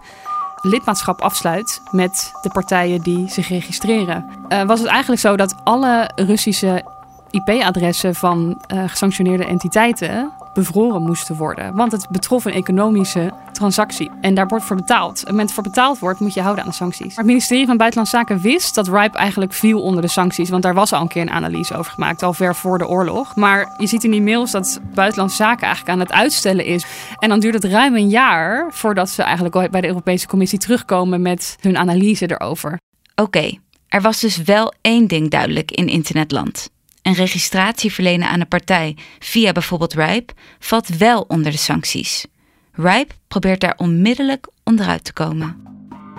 lidmaatschap 0.62 1.20
afsluit 1.20 1.80
met 1.90 2.32
de 2.42 2.50
partijen 2.50 3.02
die 3.02 3.28
zich 3.28 3.48
registreren. 3.48 4.24
Uh, 4.48 4.62
was 4.62 4.80
het 4.80 4.88
eigenlijk 4.88 5.20
zo 5.20 5.36
dat 5.36 5.54
alle 5.64 6.10
Russische 6.14 6.84
IP-adressen 7.30 8.14
van 8.14 8.64
uh, 8.74 8.88
gesanctioneerde 8.88 9.44
entiteiten 9.44 10.32
bevroren 10.54 11.02
moesten 11.02 11.36
worden. 11.36 11.74
Want 11.74 11.92
het 11.92 12.06
betrof 12.10 12.44
een 12.44 12.52
economische 12.52 13.32
transactie. 13.52 14.10
En 14.20 14.34
daar 14.34 14.46
wordt 14.46 14.64
voor 14.64 14.76
betaald. 14.76 15.10
Op 15.10 15.16
het 15.16 15.30
moment 15.30 15.52
voor 15.52 15.62
betaald 15.62 15.98
wordt, 15.98 16.20
moet 16.20 16.34
je 16.34 16.40
houden 16.40 16.64
aan 16.64 16.70
de 16.70 16.76
sancties. 16.76 17.16
Het 17.16 17.26
ministerie 17.26 17.66
van 17.66 17.76
Buitenlandse 17.76 18.16
Zaken 18.16 18.40
wist 18.40 18.74
dat 18.74 18.88
RIPE 18.88 19.18
eigenlijk 19.18 19.52
viel 19.52 19.82
onder 19.82 20.02
de 20.02 20.08
sancties. 20.08 20.50
Want 20.50 20.62
daar 20.62 20.74
was 20.74 20.92
al 20.92 21.00
een 21.00 21.08
keer 21.08 21.22
een 21.22 21.30
analyse 21.30 21.76
over 21.76 21.92
gemaakt, 21.92 22.22
al 22.22 22.32
ver 22.32 22.54
voor 22.54 22.78
de 22.78 22.88
oorlog. 22.88 23.36
Maar 23.36 23.74
je 23.78 23.86
ziet 23.86 24.04
in 24.04 24.10
die 24.10 24.22
mails 24.22 24.50
dat 24.50 24.80
Buitenlandse 24.94 25.36
Zaken 25.36 25.66
eigenlijk 25.66 25.94
aan 25.94 26.00
het 26.00 26.12
uitstellen 26.12 26.64
is. 26.64 26.84
En 27.18 27.28
dan 27.28 27.40
duurt 27.40 27.54
het 27.54 27.64
ruim 27.64 27.96
een 27.96 28.08
jaar 28.08 28.66
voordat 28.70 29.10
ze 29.10 29.22
eigenlijk 29.22 29.70
bij 29.70 29.80
de 29.80 29.86
Europese 29.86 30.26
Commissie 30.26 30.58
terugkomen 30.58 31.22
met 31.22 31.56
hun 31.60 31.76
analyse 31.76 32.30
erover. 32.30 32.78
Oké, 33.14 33.58
er 33.88 34.00
was 34.00 34.20
dus 34.20 34.36
wel 34.36 34.72
één 34.80 35.06
ding 35.06 35.30
duidelijk 35.30 35.70
in 35.70 35.86
internetland. 35.86 36.70
Een 37.02 37.14
registratie 37.14 37.92
verlenen 37.92 38.28
aan 38.28 38.40
een 38.40 38.48
partij 38.48 38.96
via 39.18 39.52
bijvoorbeeld 39.52 39.94
RIPE 39.94 40.34
valt 40.58 40.88
wel 40.88 41.24
onder 41.28 41.52
de 41.52 41.58
sancties. 41.58 42.26
RIPE 42.72 43.14
probeert 43.28 43.60
daar 43.60 43.74
onmiddellijk 43.76 44.48
onderuit 44.64 45.04
te 45.04 45.12
komen. 45.12 45.56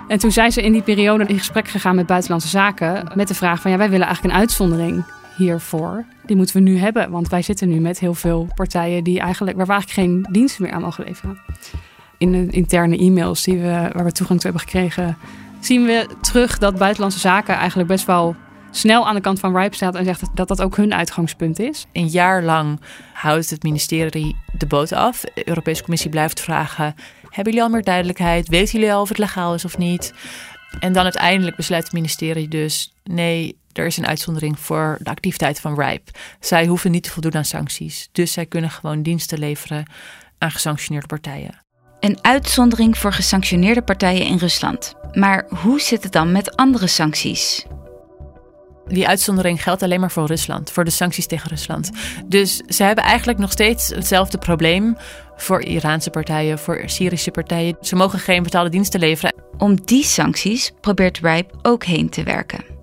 En 0.08 0.18
toen 0.18 0.32
zijn 0.32 0.52
ze 0.52 0.62
in 0.62 0.72
die 0.72 0.82
periode 0.82 1.24
in 1.24 1.38
gesprek 1.38 1.68
gegaan 1.68 1.94
met 1.94 2.06
Buitenlandse 2.06 2.48
Zaken 2.48 3.12
met 3.14 3.28
de 3.28 3.34
vraag 3.34 3.60
van 3.60 3.70
ja, 3.70 3.76
wij 3.76 3.90
willen 3.90 4.06
eigenlijk 4.06 4.34
een 4.34 4.40
uitzondering 4.40 5.04
hiervoor. 5.36 6.04
Die 6.26 6.36
moeten 6.36 6.56
we 6.56 6.62
nu 6.62 6.78
hebben, 6.78 7.10
want 7.10 7.28
wij 7.28 7.42
zitten 7.42 7.68
nu 7.68 7.80
met 7.80 7.98
heel 7.98 8.14
veel 8.14 8.48
partijen 8.54 9.04
die 9.04 9.20
eigenlijk, 9.20 9.56
waar 9.56 9.66
we 9.66 9.72
eigenlijk 9.72 10.00
geen 10.00 10.26
diensten 10.32 10.62
meer 10.62 10.72
aan 10.72 10.82
mogen 10.82 11.04
leveren. 11.04 11.38
In 12.18 12.32
de 12.32 12.46
interne 12.50 12.98
e-mails 12.98 13.42
die 13.42 13.58
we, 13.58 13.90
waar 13.92 14.04
we 14.04 14.12
toegang 14.12 14.40
toe 14.40 14.50
hebben 14.50 14.68
gekregen, 14.68 15.16
zien 15.60 15.84
we 15.84 16.06
terug 16.20 16.58
dat 16.58 16.78
Buitenlandse 16.78 17.18
Zaken 17.18 17.54
eigenlijk 17.54 17.88
best 17.88 18.06
wel 18.06 18.36
snel 18.76 19.06
aan 19.06 19.14
de 19.14 19.20
kant 19.20 19.40
van 19.40 19.56
RIPE 19.56 19.74
staat 19.74 19.94
en 19.94 20.04
zegt 20.04 20.22
dat 20.34 20.48
dat 20.48 20.62
ook 20.62 20.76
hun 20.76 20.94
uitgangspunt 20.94 21.58
is. 21.58 21.86
Een 21.92 22.08
jaar 22.08 22.42
lang 22.42 22.80
houdt 23.12 23.50
het 23.50 23.62
ministerie 23.62 24.36
de 24.52 24.66
boot 24.66 24.92
af. 24.92 25.20
De 25.20 25.48
Europese 25.48 25.82
Commissie 25.82 26.10
blijft 26.10 26.40
vragen: 26.40 26.94
hebben 27.22 27.52
jullie 27.52 27.62
al 27.62 27.68
meer 27.68 27.82
duidelijkheid? 27.82 28.48
Weten 28.48 28.78
jullie 28.78 28.94
al 28.94 29.00
of 29.00 29.08
het 29.08 29.18
legaal 29.18 29.54
is 29.54 29.64
of 29.64 29.78
niet? 29.78 30.12
En 30.80 30.92
dan 30.92 31.02
uiteindelijk 31.02 31.56
besluit 31.56 31.84
het 31.84 31.92
ministerie 31.92 32.48
dus: 32.48 32.92
nee, 33.04 33.58
er 33.72 33.86
is 33.86 33.96
een 33.96 34.06
uitzondering 34.06 34.58
voor 34.58 34.98
de 35.00 35.10
activiteit 35.10 35.60
van 35.60 35.80
RIPE. 35.80 36.12
Zij 36.40 36.66
hoeven 36.66 36.90
niet 36.90 37.02
te 37.02 37.10
voldoen 37.10 37.34
aan 37.34 37.44
sancties. 37.44 38.08
Dus 38.12 38.32
zij 38.32 38.46
kunnen 38.46 38.70
gewoon 38.70 39.02
diensten 39.02 39.38
leveren 39.38 39.90
aan 40.38 40.50
gesanctioneerde 40.50 41.06
partijen. 41.06 41.62
Een 42.00 42.18
uitzondering 42.22 42.98
voor 42.98 43.12
gesanctioneerde 43.12 43.82
partijen 43.82 44.26
in 44.26 44.36
Rusland. 44.36 44.94
Maar 45.12 45.46
hoe 45.48 45.80
zit 45.80 46.02
het 46.02 46.12
dan 46.12 46.32
met 46.32 46.56
andere 46.56 46.86
sancties? 46.86 47.66
Die 48.86 49.08
uitzondering 49.08 49.62
geldt 49.62 49.82
alleen 49.82 50.00
maar 50.00 50.10
voor 50.10 50.26
Rusland, 50.26 50.70
voor 50.70 50.84
de 50.84 50.90
sancties 50.90 51.26
tegen 51.26 51.50
Rusland. 51.50 51.90
Dus 52.26 52.56
ze 52.56 52.82
hebben 52.82 53.04
eigenlijk 53.04 53.38
nog 53.38 53.52
steeds 53.52 53.88
hetzelfde 53.88 54.38
probleem 54.38 54.96
voor 55.36 55.62
Iraanse 55.62 56.10
partijen, 56.10 56.58
voor 56.58 56.82
Syrische 56.86 57.30
partijen. 57.30 57.76
Ze 57.80 57.96
mogen 57.96 58.18
geen 58.18 58.42
betaalde 58.42 58.70
diensten 58.70 59.00
leveren. 59.00 59.34
Om 59.58 59.80
die 59.84 60.04
sancties 60.04 60.72
probeert 60.80 61.18
RIPE 61.18 61.54
ook 61.62 61.84
heen 61.84 62.10
te 62.10 62.22
werken 62.22 62.73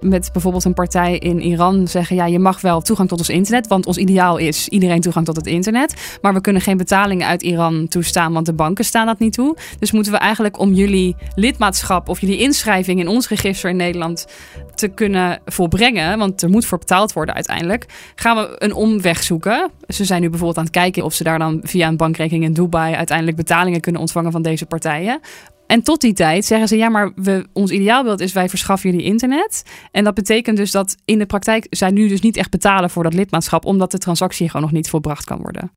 met 0.00 0.28
bijvoorbeeld 0.32 0.64
een 0.64 0.74
partij 0.74 1.18
in 1.18 1.40
Iran 1.40 1.88
zeggen: 1.88 2.16
ja, 2.16 2.26
je 2.26 2.38
mag 2.38 2.60
wel 2.60 2.80
toegang 2.80 3.08
tot 3.08 3.18
ons 3.18 3.28
internet, 3.28 3.66
want 3.66 3.86
ons 3.86 3.96
ideaal 3.96 4.36
is 4.36 4.68
iedereen 4.68 5.00
toegang 5.00 5.26
tot 5.26 5.36
het 5.36 5.46
internet. 5.46 6.18
Maar 6.22 6.34
we 6.34 6.40
kunnen 6.40 6.62
geen 6.62 6.76
betalingen 6.76 7.26
uit 7.26 7.42
Iran 7.42 7.88
toestaan, 7.88 8.32
want 8.32 8.46
de 8.46 8.52
banken 8.52 8.84
staan 8.84 9.06
dat 9.06 9.18
niet 9.18 9.32
toe. 9.32 9.56
Dus 9.78 9.92
moeten 9.92 10.12
we 10.12 10.18
eigenlijk 10.18 10.58
om 10.58 10.72
jullie 10.72 11.16
lidmaatschap 11.34 12.08
of 12.08 12.20
jullie 12.20 12.38
inschrijving 12.38 13.00
in 13.00 13.08
ons 13.08 13.28
register 13.28 13.70
in 13.70 13.76
Nederland 13.76 14.26
te 14.74 14.88
kunnen 14.88 15.40
volbrengen, 15.44 16.18
want 16.18 16.42
er 16.42 16.50
moet 16.50 16.66
voor 16.66 16.78
betaald 16.78 17.12
worden 17.12 17.34
uiteindelijk, 17.34 17.86
gaan 18.14 18.36
we 18.36 18.54
een 18.58 18.74
omweg 18.74 19.22
zoeken. 19.22 19.70
Ze 19.88 20.04
zijn 20.04 20.20
nu 20.20 20.28
bijvoorbeeld 20.28 20.58
aan 20.58 20.64
het 20.64 20.72
kijken 20.72 21.04
of 21.04 21.14
ze 21.14 21.24
daar 21.24 21.38
dan 21.38 21.60
via 21.62 21.88
een 21.88 21.96
bankrekening 21.96 22.44
in 22.44 22.52
Dubai 22.52 22.94
uiteindelijk 22.94 23.36
betalingen 23.36 23.80
kunnen 23.80 24.00
ontvangen 24.00 24.32
van 24.32 24.42
deze 24.42 24.66
partijen. 24.66 25.20
En 25.70 25.82
tot 25.82 26.00
die 26.00 26.12
tijd 26.12 26.44
zeggen 26.44 26.68
ze: 26.68 26.76
ja, 26.76 26.88
maar 26.88 27.12
we, 27.14 27.46
ons 27.52 27.70
ideaalbeeld 27.70 28.20
is 28.20 28.32
wij 28.32 28.48
verschaffen 28.48 28.90
jullie 28.90 29.04
internet. 29.04 29.62
En 29.90 30.04
dat 30.04 30.14
betekent 30.14 30.56
dus 30.56 30.70
dat 30.70 30.96
in 31.04 31.18
de 31.18 31.26
praktijk 31.26 31.66
zij 31.70 31.90
nu 31.90 32.08
dus 32.08 32.20
niet 32.20 32.36
echt 32.36 32.50
betalen 32.50 32.90
voor 32.90 33.02
dat 33.02 33.14
lidmaatschap, 33.14 33.64
omdat 33.64 33.90
de 33.90 33.98
transactie 33.98 34.46
gewoon 34.46 34.62
nog 34.62 34.72
niet 34.72 34.88
volbracht 34.88 35.24
kan 35.24 35.38
worden. 35.38 35.72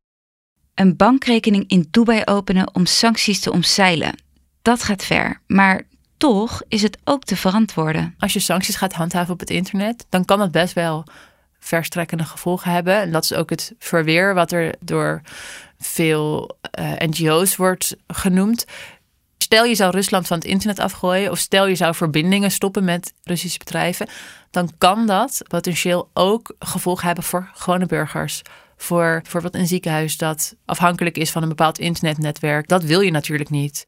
Een 0.74 0.96
bankrekening 0.96 1.64
in 1.68 1.88
Dubai 1.92 2.22
openen 2.26 2.76
om 2.76 2.86
sancties 2.86 3.40
te 3.40 3.52
omzeilen. 3.52 4.16
Dat 4.62 4.84
gaat 4.84 5.04
ver, 5.04 5.42
maar 5.48 5.82
toch 6.18 6.62
is 6.68 6.82
het 6.82 6.98
ook 7.04 7.24
te 7.24 7.36
verantwoorden. 7.36 8.16
Als 8.18 8.34
je 8.34 8.40
sancties 8.40 8.76
gaat 8.76 8.94
handhaven 8.94 9.34
op 9.34 9.40
het 9.40 9.50
internet, 9.50 10.06
dan 10.10 10.26
kan 10.26 10.40
dat 10.40 10.52
best 10.52 10.74
wel 10.74 11.04
verstrekkende 11.60 12.24
gevolgen 12.24 12.72
hebben. 12.72 12.96
En 12.96 13.12
dat 13.12 13.24
is 13.24 13.34
ook 13.34 13.50
het 13.50 13.74
verweer 13.80 14.34
wat 14.34 14.52
er 14.52 14.76
door 14.80 15.22
veel 15.80 16.58
uh, 16.80 16.92
eh, 16.92 17.10
NGO's 17.10 17.56
wordt 17.56 17.96
genoemd. 18.08 18.66
Stel 19.44 19.66
je 19.66 19.76
zou 19.76 19.92
Rusland 19.92 20.28
van 20.28 20.38
het 20.38 20.48
internet 20.48 20.80
afgooien 20.80 21.32
of 21.32 21.38
stel 21.38 21.68
je 21.68 21.76
zou 21.76 21.96
verbindingen 21.96 22.52
stoppen 22.52 22.84
met 22.84 23.14
Russische 23.24 23.58
bedrijven, 23.58 24.08
dan 24.52 24.72
kan 24.78 25.08
dat 25.08 25.42
potentieel 25.48 26.10
ook 26.14 26.56
gevolgen 26.60 27.06
hebben 27.06 27.24
voor 27.24 27.50
gewone 27.54 27.86
burgers. 27.86 28.42
Voor 28.78 29.20
bijvoorbeeld 29.22 29.56
een 29.56 29.68
ziekenhuis 29.68 30.18
dat 30.18 30.56
afhankelijk 30.66 31.18
is 31.18 31.32
van 31.32 31.42
een 31.42 31.50
bepaald 31.50 31.80
internetnetwerk. 31.80 32.68
Dat 32.68 32.84
wil 32.84 33.02
je 33.02 33.12
natuurlijk 33.12 33.50
niet. 33.50 33.88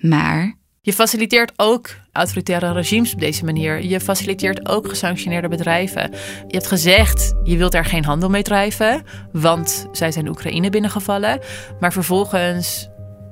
Maar. 0.00 0.54
Je 0.80 0.92
faciliteert 0.92 1.52
ook 1.56 1.88
autoritaire 2.12 2.72
regimes 2.72 3.12
op 3.12 3.20
deze 3.20 3.44
manier. 3.44 3.82
Je 3.82 4.00
faciliteert 4.00 4.68
ook 4.68 4.88
gesanctioneerde 4.88 5.48
bedrijven. 5.48 6.10
Je 6.46 6.56
hebt 6.56 6.66
gezegd, 6.66 7.34
je 7.44 7.56
wilt 7.56 7.72
daar 7.72 7.84
geen 7.84 8.04
handel 8.04 8.28
mee 8.28 8.42
drijven, 8.42 9.02
want 9.32 9.86
zij 9.92 10.12
zijn 10.12 10.28
Oekraïne 10.28 10.70
binnengevallen. 10.70 11.40
Maar 11.80 11.92
vervolgens 11.92 12.88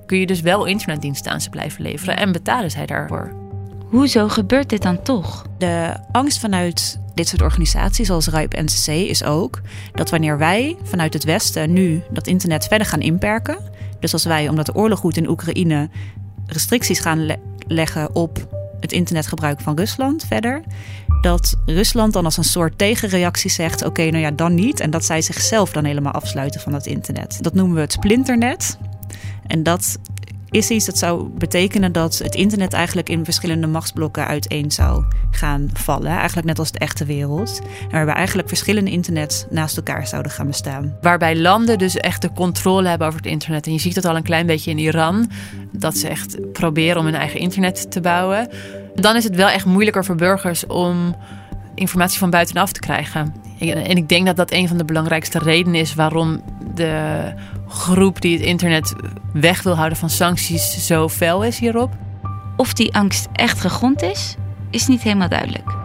kun 0.07 0.19
je 0.19 0.27
dus 0.27 0.41
wel 0.41 0.65
internetdiensten 0.65 1.33
aan 1.33 1.41
ze 1.41 1.51
blijven 1.51 1.83
leveren 1.83 2.17
en 2.17 2.33
betalen 2.33 2.71
zij 2.71 2.87
daarvoor. 2.87 3.33
hoezo 3.89 4.29
gebeurt 4.29 4.69
dit 4.69 4.83
dan 4.83 5.03
toch? 5.03 5.47
De 5.59 5.95
angst 6.13 6.39
vanuit 6.39 7.01
dit 7.15 7.29
soort 7.29 7.43
organisaties 7.43 8.07
zoals 8.07 8.29
RIPE 8.29 8.63
NCC 8.63 8.87
is 8.87 9.25
ook 9.25 9.61
dat 9.93 10.11
wanneer 10.11 10.39
wij 10.39 10.77
vanuit 10.83 11.13
het 11.13 11.25
Westen 11.25 11.73
nu 11.73 12.03
dat 12.11 12.27
internet 12.27 12.67
verder 12.67 12.87
gaan 12.87 13.01
inperken, 13.01 13.59
dus 14.01 14.13
als 14.13 14.25
wij, 14.25 14.49
omdat 14.49 14.67
de 14.67 14.75
oorlog 14.75 14.99
goed 14.99 15.17
in 15.17 15.29
Oekraïne, 15.29 15.89
restricties 16.47 17.01
gaan 17.01 17.27
leggen 17.67 18.15
op 18.15 18.64
het 18.85 18.93
internetgebruik 18.93 19.61
van 19.61 19.77
Rusland 19.77 20.25
verder, 20.25 20.63
dat 21.21 21.57
Rusland 21.67 22.13
dan 22.13 22.25
als 22.25 22.37
een 22.37 22.45
soort 22.45 22.79
tegenreactie 22.79 23.51
zegt: 23.51 23.85
oké, 23.85 24.03
nou 24.03 24.19
ja, 24.19 24.31
dan 24.31 24.55
niet. 24.55 24.81
En 24.81 24.91
dat 24.91 25.05
zij 25.05 25.23
zichzelf 25.23 25.73
dan 25.73 25.85
helemaal 25.85 26.13
afsluiten 26.13 26.61
van 26.61 26.73
het 26.73 26.87
internet. 26.87 27.39
Dat 27.41 27.55
noemen 27.55 27.75
we 27.75 27.81
het 27.81 27.93
splinternet. 27.93 28.79
En 29.47 29.63
dat 29.63 29.99
is 30.55 30.71
iets 30.71 30.85
dat 30.85 30.99
zou 30.99 31.29
betekenen 31.29 31.93
dat 31.93 32.19
het 32.19 32.35
internet 32.35 32.73
eigenlijk 32.73 33.09
in 33.09 33.25
verschillende 33.25 33.67
machtsblokken 33.67 34.27
uiteen 34.27 34.71
zou 34.71 35.05
gaan 35.31 35.71
vallen. 35.73 36.11
Eigenlijk 36.11 36.47
net 36.47 36.59
als 36.59 36.73
de 36.73 36.79
echte 36.79 37.05
wereld. 37.05 37.61
Waarbij 37.91 38.15
eigenlijk 38.15 38.49
verschillende 38.49 38.91
internets 38.91 39.45
naast 39.51 39.77
elkaar 39.77 40.07
zouden 40.07 40.33
gaan 40.33 40.47
bestaan. 40.47 40.97
Waarbij 41.01 41.37
landen 41.37 41.79
dus 41.79 41.97
echt 41.97 42.23
de 42.23 42.33
controle 42.33 42.89
hebben 42.89 43.07
over 43.07 43.21
het 43.21 43.29
internet. 43.29 43.67
En 43.67 43.73
je 43.73 43.79
ziet 43.79 43.95
het 43.95 44.05
al 44.05 44.17
een 44.17 44.23
klein 44.23 44.47
beetje 44.47 44.71
in 44.71 44.79
Iran. 44.79 45.31
Dat 45.73 45.97
ze 45.97 46.09
echt 46.09 46.53
proberen 46.53 46.99
om 46.99 47.05
hun 47.05 47.15
eigen 47.15 47.41
internet 47.41 47.91
te 47.91 48.01
bouwen. 48.01 48.49
Dan 48.95 49.17
is 49.17 49.25
het 49.25 49.35
wel 49.35 49.49
echt 49.49 49.65
moeilijker 49.65 50.05
voor 50.05 50.17
burgers 50.17 50.67
om 50.67 51.17
informatie 51.75 52.19
van 52.19 52.31
buitenaf 52.31 52.73
te 52.73 52.81
krijgen. 52.81 53.44
En 53.59 53.97
ik 53.97 54.09
denk 54.09 54.27
dat 54.27 54.37
dat 54.37 54.53
een 54.53 54.69
van 54.69 54.77
de 54.77 54.85
belangrijkste 54.85 55.39
redenen 55.39 55.81
is 55.81 55.95
waarom 55.95 56.41
de 56.75 57.33
groep 57.69 58.21
die 58.21 58.37
het 58.37 58.47
internet 58.47 58.95
weg 59.33 59.63
wil 59.63 59.75
houden 59.75 59.99
van 59.99 60.11
sancties 60.11 60.87
zo 60.87 61.09
fel 61.09 61.45
is 61.45 61.59
hierop. 61.59 61.93
Of 62.57 62.73
die 62.73 62.95
angst 62.95 63.29
echt 63.33 63.61
gegrond 63.61 64.03
is, 64.03 64.37
is 64.71 64.87
niet 64.87 65.03
helemaal 65.03 65.29
duidelijk 65.29 65.84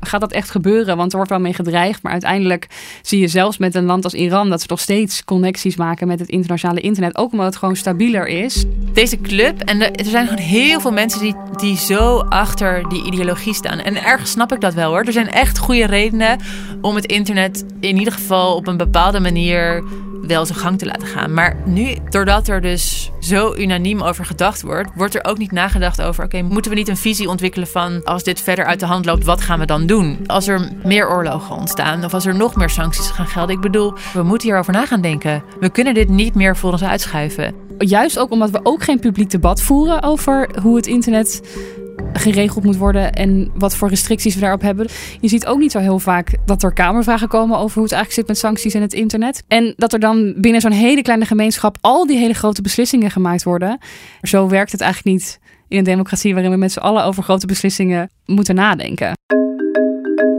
gaat 0.00 0.20
dat 0.20 0.32
echt 0.32 0.50
gebeuren? 0.50 0.96
Want 0.96 1.10
er 1.10 1.16
wordt 1.16 1.30
wel 1.30 1.40
mee 1.40 1.54
gedreigd. 1.54 2.02
Maar 2.02 2.12
uiteindelijk 2.12 2.66
zie 3.02 3.20
je 3.20 3.28
zelfs 3.28 3.58
met 3.58 3.74
een 3.74 3.84
land 3.84 4.04
als 4.04 4.14
Iran 4.14 4.50
dat 4.50 4.60
ze 4.60 4.66
nog 4.70 4.80
steeds 4.80 5.24
connecties 5.24 5.76
maken 5.76 6.06
met 6.06 6.18
het 6.20 6.28
internationale 6.28 6.80
internet. 6.80 7.16
Ook 7.16 7.32
omdat 7.32 7.46
het 7.46 7.56
gewoon 7.56 7.76
stabieler 7.76 8.26
is. 8.26 8.64
Deze 8.92 9.20
club, 9.20 9.60
en 9.60 9.80
er 9.80 10.04
zijn 10.04 10.28
gewoon 10.28 10.44
heel 10.44 10.80
veel 10.80 10.92
mensen 10.92 11.20
die, 11.20 11.34
die 11.56 11.76
zo 11.76 12.18
achter 12.18 12.88
die 12.88 13.04
ideologie 13.04 13.54
staan. 13.54 13.78
En 13.78 14.04
ergens 14.04 14.30
snap 14.30 14.52
ik 14.52 14.60
dat 14.60 14.74
wel 14.74 14.90
hoor. 14.90 15.04
Er 15.04 15.12
zijn 15.12 15.30
echt 15.30 15.58
goede 15.58 15.86
redenen 15.86 16.38
om 16.80 16.94
het 16.94 17.06
internet 17.06 17.64
in 17.80 17.96
ieder 17.98 18.12
geval 18.12 18.56
op 18.56 18.66
een 18.66 18.76
bepaalde 18.76 19.20
manier 19.20 19.82
wel 20.26 20.46
zijn 20.46 20.58
gang 20.58 20.78
te 20.78 20.86
laten 20.86 21.06
gaan. 21.06 21.34
Maar 21.34 21.56
nu, 21.64 21.96
doordat 22.08 22.48
er 22.48 22.60
dus 22.60 23.10
zo 23.20 23.54
unaniem 23.54 24.02
over 24.02 24.24
gedacht 24.24 24.62
wordt, 24.62 24.90
wordt 24.94 25.14
er 25.14 25.24
ook 25.24 25.38
niet 25.38 25.52
nagedacht 25.52 26.02
over: 26.02 26.24
oké, 26.24 26.42
moeten 26.42 26.70
we 26.70 26.76
niet 26.76 26.88
een 26.88 26.96
visie 26.96 27.28
ontwikkelen 27.28 27.68
van 27.68 28.04
als 28.04 28.22
dit 28.22 28.40
verder 28.40 28.64
uit 28.64 28.80
de 28.80 28.86
hand 28.86 29.04
loopt, 29.04 29.24
wat 29.24 29.40
gaan 29.40 29.58
we 29.58 29.66
dan 29.66 29.86
doen? 29.86 30.18
Als 30.26 30.48
er 30.48 30.68
meer 30.84 31.08
oorlogen 31.08 31.56
ontstaan 31.56 32.04
of 32.04 32.14
als 32.14 32.26
er 32.26 32.34
nog 32.36 32.56
meer 32.56 32.70
sancties 32.70 33.10
gaan 33.10 33.26
gelden. 33.26 33.54
Ik 33.54 33.60
bedoel, 33.60 33.92
we 34.12 34.22
moeten 34.22 34.48
hierover 34.48 34.72
na 34.72 34.86
gaan 34.86 35.00
denken. 35.00 35.42
We 35.60 35.70
kunnen 35.70 35.94
dit 35.94 36.08
niet 36.08 36.34
meer 36.34 36.56
voor 36.56 36.72
ons 36.72 36.84
uitschuiven. 36.84 37.54
Juist 37.78 38.18
ook 38.18 38.30
omdat 38.30 38.50
we 38.50 38.60
ook 38.62 38.82
geen 38.82 38.98
publiek 38.98 39.30
debat 39.30 39.62
voeren 39.62 40.02
over 40.02 40.50
hoe 40.62 40.76
het 40.76 40.86
internet 40.86 41.42
geregeld 42.12 42.64
moet 42.64 42.76
worden 42.76 43.12
en 43.12 43.50
wat 43.54 43.76
voor 43.76 43.88
restricties 43.88 44.34
we 44.34 44.40
daarop 44.40 44.60
hebben. 44.60 44.88
Je 45.20 45.28
ziet 45.28 45.46
ook 45.46 45.58
niet 45.58 45.72
zo 45.72 45.78
heel 45.78 45.98
vaak 45.98 46.36
dat 46.44 46.62
er 46.62 46.72
kamervragen 46.72 47.28
komen 47.28 47.58
over 47.58 47.74
hoe 47.74 47.82
het 47.82 47.92
eigenlijk 47.92 48.12
zit 48.12 48.26
met 48.26 48.38
sancties 48.38 48.74
en 48.74 48.82
het 48.82 48.92
internet. 48.92 49.42
En 49.48 49.74
dat 49.76 49.92
er 49.92 50.00
dan 50.00 50.34
binnen 50.36 50.60
zo'n 50.60 50.70
hele 50.70 51.02
kleine 51.02 51.24
gemeenschap 51.24 51.76
al 51.80 52.06
die 52.06 52.18
hele 52.18 52.34
grote 52.34 52.62
beslissingen 52.62 53.10
gemaakt 53.10 53.42
worden. 53.42 53.78
Zo 54.22 54.48
werkt 54.48 54.72
het 54.72 54.80
eigenlijk 54.80 55.16
niet 55.16 55.38
in 55.68 55.78
een 55.78 55.84
democratie 55.84 56.32
waarin 56.34 56.50
we 56.50 56.56
met 56.56 56.72
z'n 56.72 56.78
allen 56.78 57.04
over 57.04 57.22
grote 57.22 57.46
beslissingen 57.46 58.10
moeten 58.26 58.54
nadenken. 58.54 59.12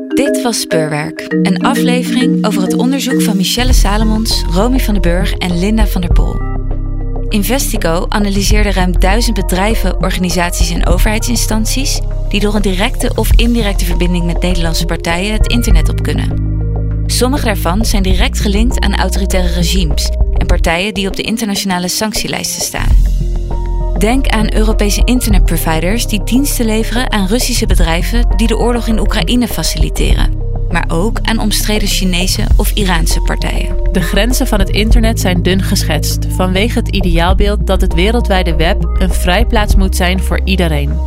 Dit 0.08 0.42
was 0.42 0.60
Speurwerk, 0.60 1.26
een 1.42 1.62
aflevering 1.64 2.46
over 2.46 2.62
het 2.62 2.74
onderzoek 2.74 3.22
van 3.22 3.38
Michelle 3.38 3.74
Salomons, 3.74 4.44
Romy 4.52 4.80
van 4.80 4.94
den 4.94 5.02
Burg 5.02 5.34
en 5.34 5.60
Linda 5.60 5.88
van 5.88 6.02
der 6.02 6.14
Pol. 6.14 6.51
Investico 7.32 8.06
analyseerde 8.10 8.72
ruim 8.72 9.00
duizend 9.00 9.36
bedrijven, 9.36 10.02
organisaties 10.04 10.70
en 10.70 10.86
overheidsinstanties 10.86 12.00
die 12.30 12.40
door 12.40 12.56
een 12.56 12.62
directe 12.62 13.12
of 13.16 13.32
indirecte 13.36 13.86
verbinding 13.86 14.26
met 14.26 14.42
Nederlandse 14.42 14.86
partijen 14.86 15.34
het 15.34 15.48
internet 15.48 15.90
op 15.90 16.04
kunnen. 16.04 16.50
Sommige 17.06 17.46
daarvan 17.46 17.86
zijn 17.86 18.04
direct 18.04 18.40
gelinkt 18.40 18.80
aan 18.80 18.96
autoritaire 18.96 19.54
regimes 19.54 20.10
en 20.38 20.48
partijen 20.48 20.94
die 20.94 21.08
op 21.08 21.16
de 21.16 21.22
internationale 21.22 21.88
sanctielijsten 21.88 22.62
staan. 22.62 22.96
Denk 23.98 24.28
aan 24.28 24.54
Europese 24.54 25.02
internetproviders 25.04 26.06
die 26.06 26.24
diensten 26.24 26.66
leveren 26.66 27.12
aan 27.12 27.28
Russische 27.28 27.66
bedrijven 27.66 28.26
die 28.36 28.48
de 28.48 28.58
oorlog 28.58 28.88
in 28.88 29.00
Oekraïne 29.00 29.48
faciliteren 29.48 30.41
maar 30.72 30.86
ook 30.88 31.20
aan 31.22 31.40
omstreden 31.40 31.88
Chinese 31.88 32.44
of 32.58 32.72
Iraanse 32.72 33.22
partijen. 33.22 33.76
De 33.92 34.02
grenzen 34.02 34.48
van 34.48 34.60
het 34.60 34.70
internet 34.70 35.20
zijn 35.20 35.44
dun 35.44 35.62
geschetst 35.62 36.26
vanwege 36.30 36.80
het 36.80 36.88
ideaalbeeld 36.88 37.68
dat 37.68 37.82
het 37.82 37.94
wereldwijde 37.94 38.56
web 38.56 38.84
een 39.00 39.14
vrijplaats 39.14 39.76
moet 39.76 39.96
zijn 39.96 40.20
voor 40.20 40.42
iedereen. 40.44 41.00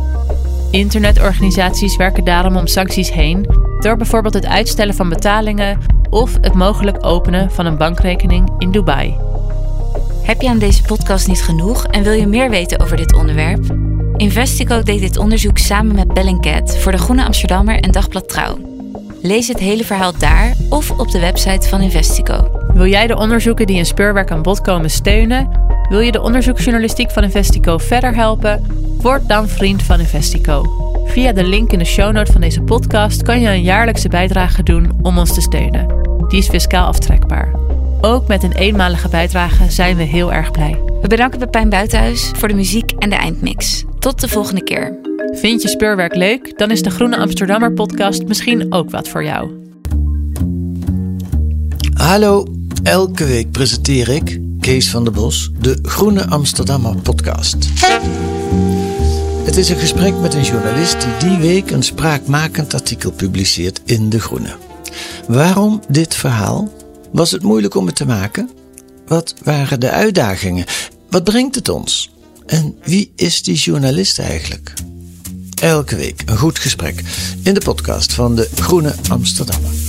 Internetorganisaties 0.71 1.95
werken 1.95 2.23
daarom 2.23 2.55
om 2.55 2.67
sancties 2.67 3.11
heen 3.11 3.45
door 3.79 3.97
bijvoorbeeld 3.97 4.33
het 4.33 4.45
uitstellen 4.45 4.95
van 4.95 5.09
betalingen 5.09 5.79
of 6.09 6.37
het 6.41 6.53
mogelijk 6.53 7.05
openen 7.05 7.51
van 7.51 7.65
een 7.65 7.77
bankrekening 7.77 8.49
in 8.57 8.71
Dubai. 8.71 9.17
Heb 10.23 10.41
je 10.41 10.49
aan 10.49 10.59
deze 10.59 10.83
podcast 10.83 11.27
niet 11.27 11.43
genoeg 11.43 11.85
en 11.85 12.03
wil 12.03 12.13
je 12.13 12.27
meer 12.27 12.49
weten 12.49 12.79
over 12.79 12.97
dit 12.97 13.13
onderwerp? 13.13 13.75
Investico 14.17 14.83
deed 14.83 14.99
dit 14.99 15.17
onderzoek 15.17 15.57
samen 15.57 15.95
met 15.95 16.13
Bellingcat 16.13 16.77
voor 16.77 16.91
de 16.91 16.97
Groene 16.97 17.25
Amsterdammer 17.25 17.79
en 17.79 17.91
Dagblad 17.91 18.29
Trouw. 18.29 18.74
Lees 19.25 19.47
het 19.47 19.59
hele 19.59 19.83
verhaal 19.83 20.17
daar 20.17 20.55
of 20.69 20.91
op 20.91 21.11
de 21.11 21.19
website 21.19 21.69
van 21.69 21.81
Investico. 21.81 22.49
Wil 22.73 22.85
jij 22.85 23.07
de 23.07 23.17
onderzoeken 23.17 23.67
die 23.67 23.77
in 23.77 23.85
speurwerk 23.85 24.31
aan 24.31 24.41
bod 24.41 24.61
komen 24.61 24.89
steunen? 24.89 25.49
Wil 25.89 25.99
je 25.99 26.11
de 26.11 26.21
onderzoeksjournalistiek 26.21 27.11
van 27.11 27.23
Investico 27.23 27.77
verder 27.77 28.15
helpen? 28.15 28.65
Word 29.01 29.27
dan 29.27 29.47
vriend 29.47 29.83
van 29.83 29.99
Investico. 29.99 30.63
Via 31.05 31.31
de 31.31 31.43
link 31.43 31.71
in 31.71 31.79
de 31.79 31.85
shownote 31.85 32.31
van 32.31 32.41
deze 32.41 32.61
podcast 32.61 33.21
kan 33.21 33.41
je 33.41 33.47
een 33.47 33.61
jaarlijkse 33.61 34.09
bijdrage 34.09 34.63
doen 34.63 34.91
om 35.01 35.17
ons 35.17 35.33
te 35.33 35.41
steunen. 35.41 35.87
Die 36.27 36.39
is 36.39 36.49
fiscaal 36.49 36.87
aftrekbaar. 36.87 37.53
Ook 38.01 38.27
met 38.27 38.43
een 38.43 38.53
eenmalige 38.53 39.09
bijdrage 39.09 39.71
zijn 39.71 39.95
we 39.95 40.03
heel 40.03 40.33
erg 40.33 40.51
blij. 40.51 40.79
We 41.01 41.07
bedanken 41.07 41.39
Pepijn 41.39 41.69
Buitenhuis 41.69 42.31
voor 42.35 42.47
de 42.47 42.53
muziek 42.53 42.91
en 42.91 43.09
de 43.09 43.15
eindmix. 43.15 43.83
Tot 43.99 44.21
de 44.21 44.27
volgende 44.27 44.63
keer. 44.63 45.14
Vind 45.35 45.61
je 45.61 45.67
speurwerk 45.67 46.15
leuk? 46.15 46.57
Dan 46.57 46.71
is 46.71 46.81
de 46.81 46.89
Groene 46.89 47.17
Amsterdammer 47.17 47.73
podcast 47.73 48.27
misschien 48.27 48.73
ook 48.73 48.89
wat 48.89 49.07
voor 49.07 49.23
jou. 49.23 49.51
Hallo, 51.93 52.47
elke 52.83 53.25
week 53.25 53.51
presenteer 53.51 54.09
ik, 54.09 54.39
Kees 54.59 54.89
van 54.89 55.03
der 55.03 55.13
Bos, 55.13 55.51
de 55.59 55.79
Groene 55.81 56.25
Amsterdammer 56.25 56.95
podcast. 56.95 57.69
Het 59.43 59.57
is 59.57 59.69
een 59.69 59.77
gesprek 59.77 60.13
met 60.21 60.33
een 60.33 60.43
journalist 60.43 61.01
die 61.01 61.29
die 61.29 61.37
week 61.37 61.71
een 61.71 61.83
spraakmakend 61.83 62.73
artikel 62.73 63.11
publiceert 63.11 63.81
in 63.85 64.09
De 64.09 64.19
Groene. 64.19 64.55
Waarom 65.27 65.81
dit 65.89 66.15
verhaal? 66.15 66.71
Was 67.11 67.31
het 67.31 67.43
moeilijk 67.43 67.75
om 67.75 67.85
het 67.85 67.95
te 67.95 68.05
maken? 68.05 68.49
Wat 69.07 69.35
waren 69.43 69.79
de 69.79 69.89
uitdagingen? 69.89 70.65
Wat 71.09 71.23
brengt 71.23 71.55
het 71.55 71.69
ons? 71.69 72.11
En 72.45 72.77
wie 72.83 73.11
is 73.15 73.43
die 73.43 73.55
journalist 73.55 74.19
eigenlijk? 74.19 74.73
Elke 75.65 75.95
week 75.95 76.21
een 76.25 76.37
goed 76.37 76.59
gesprek 76.59 77.01
in 77.43 77.53
de 77.53 77.59
podcast 77.59 78.13
van 78.13 78.35
de 78.35 78.49
Groene 78.55 78.95
Amsterdammer. 79.09 79.84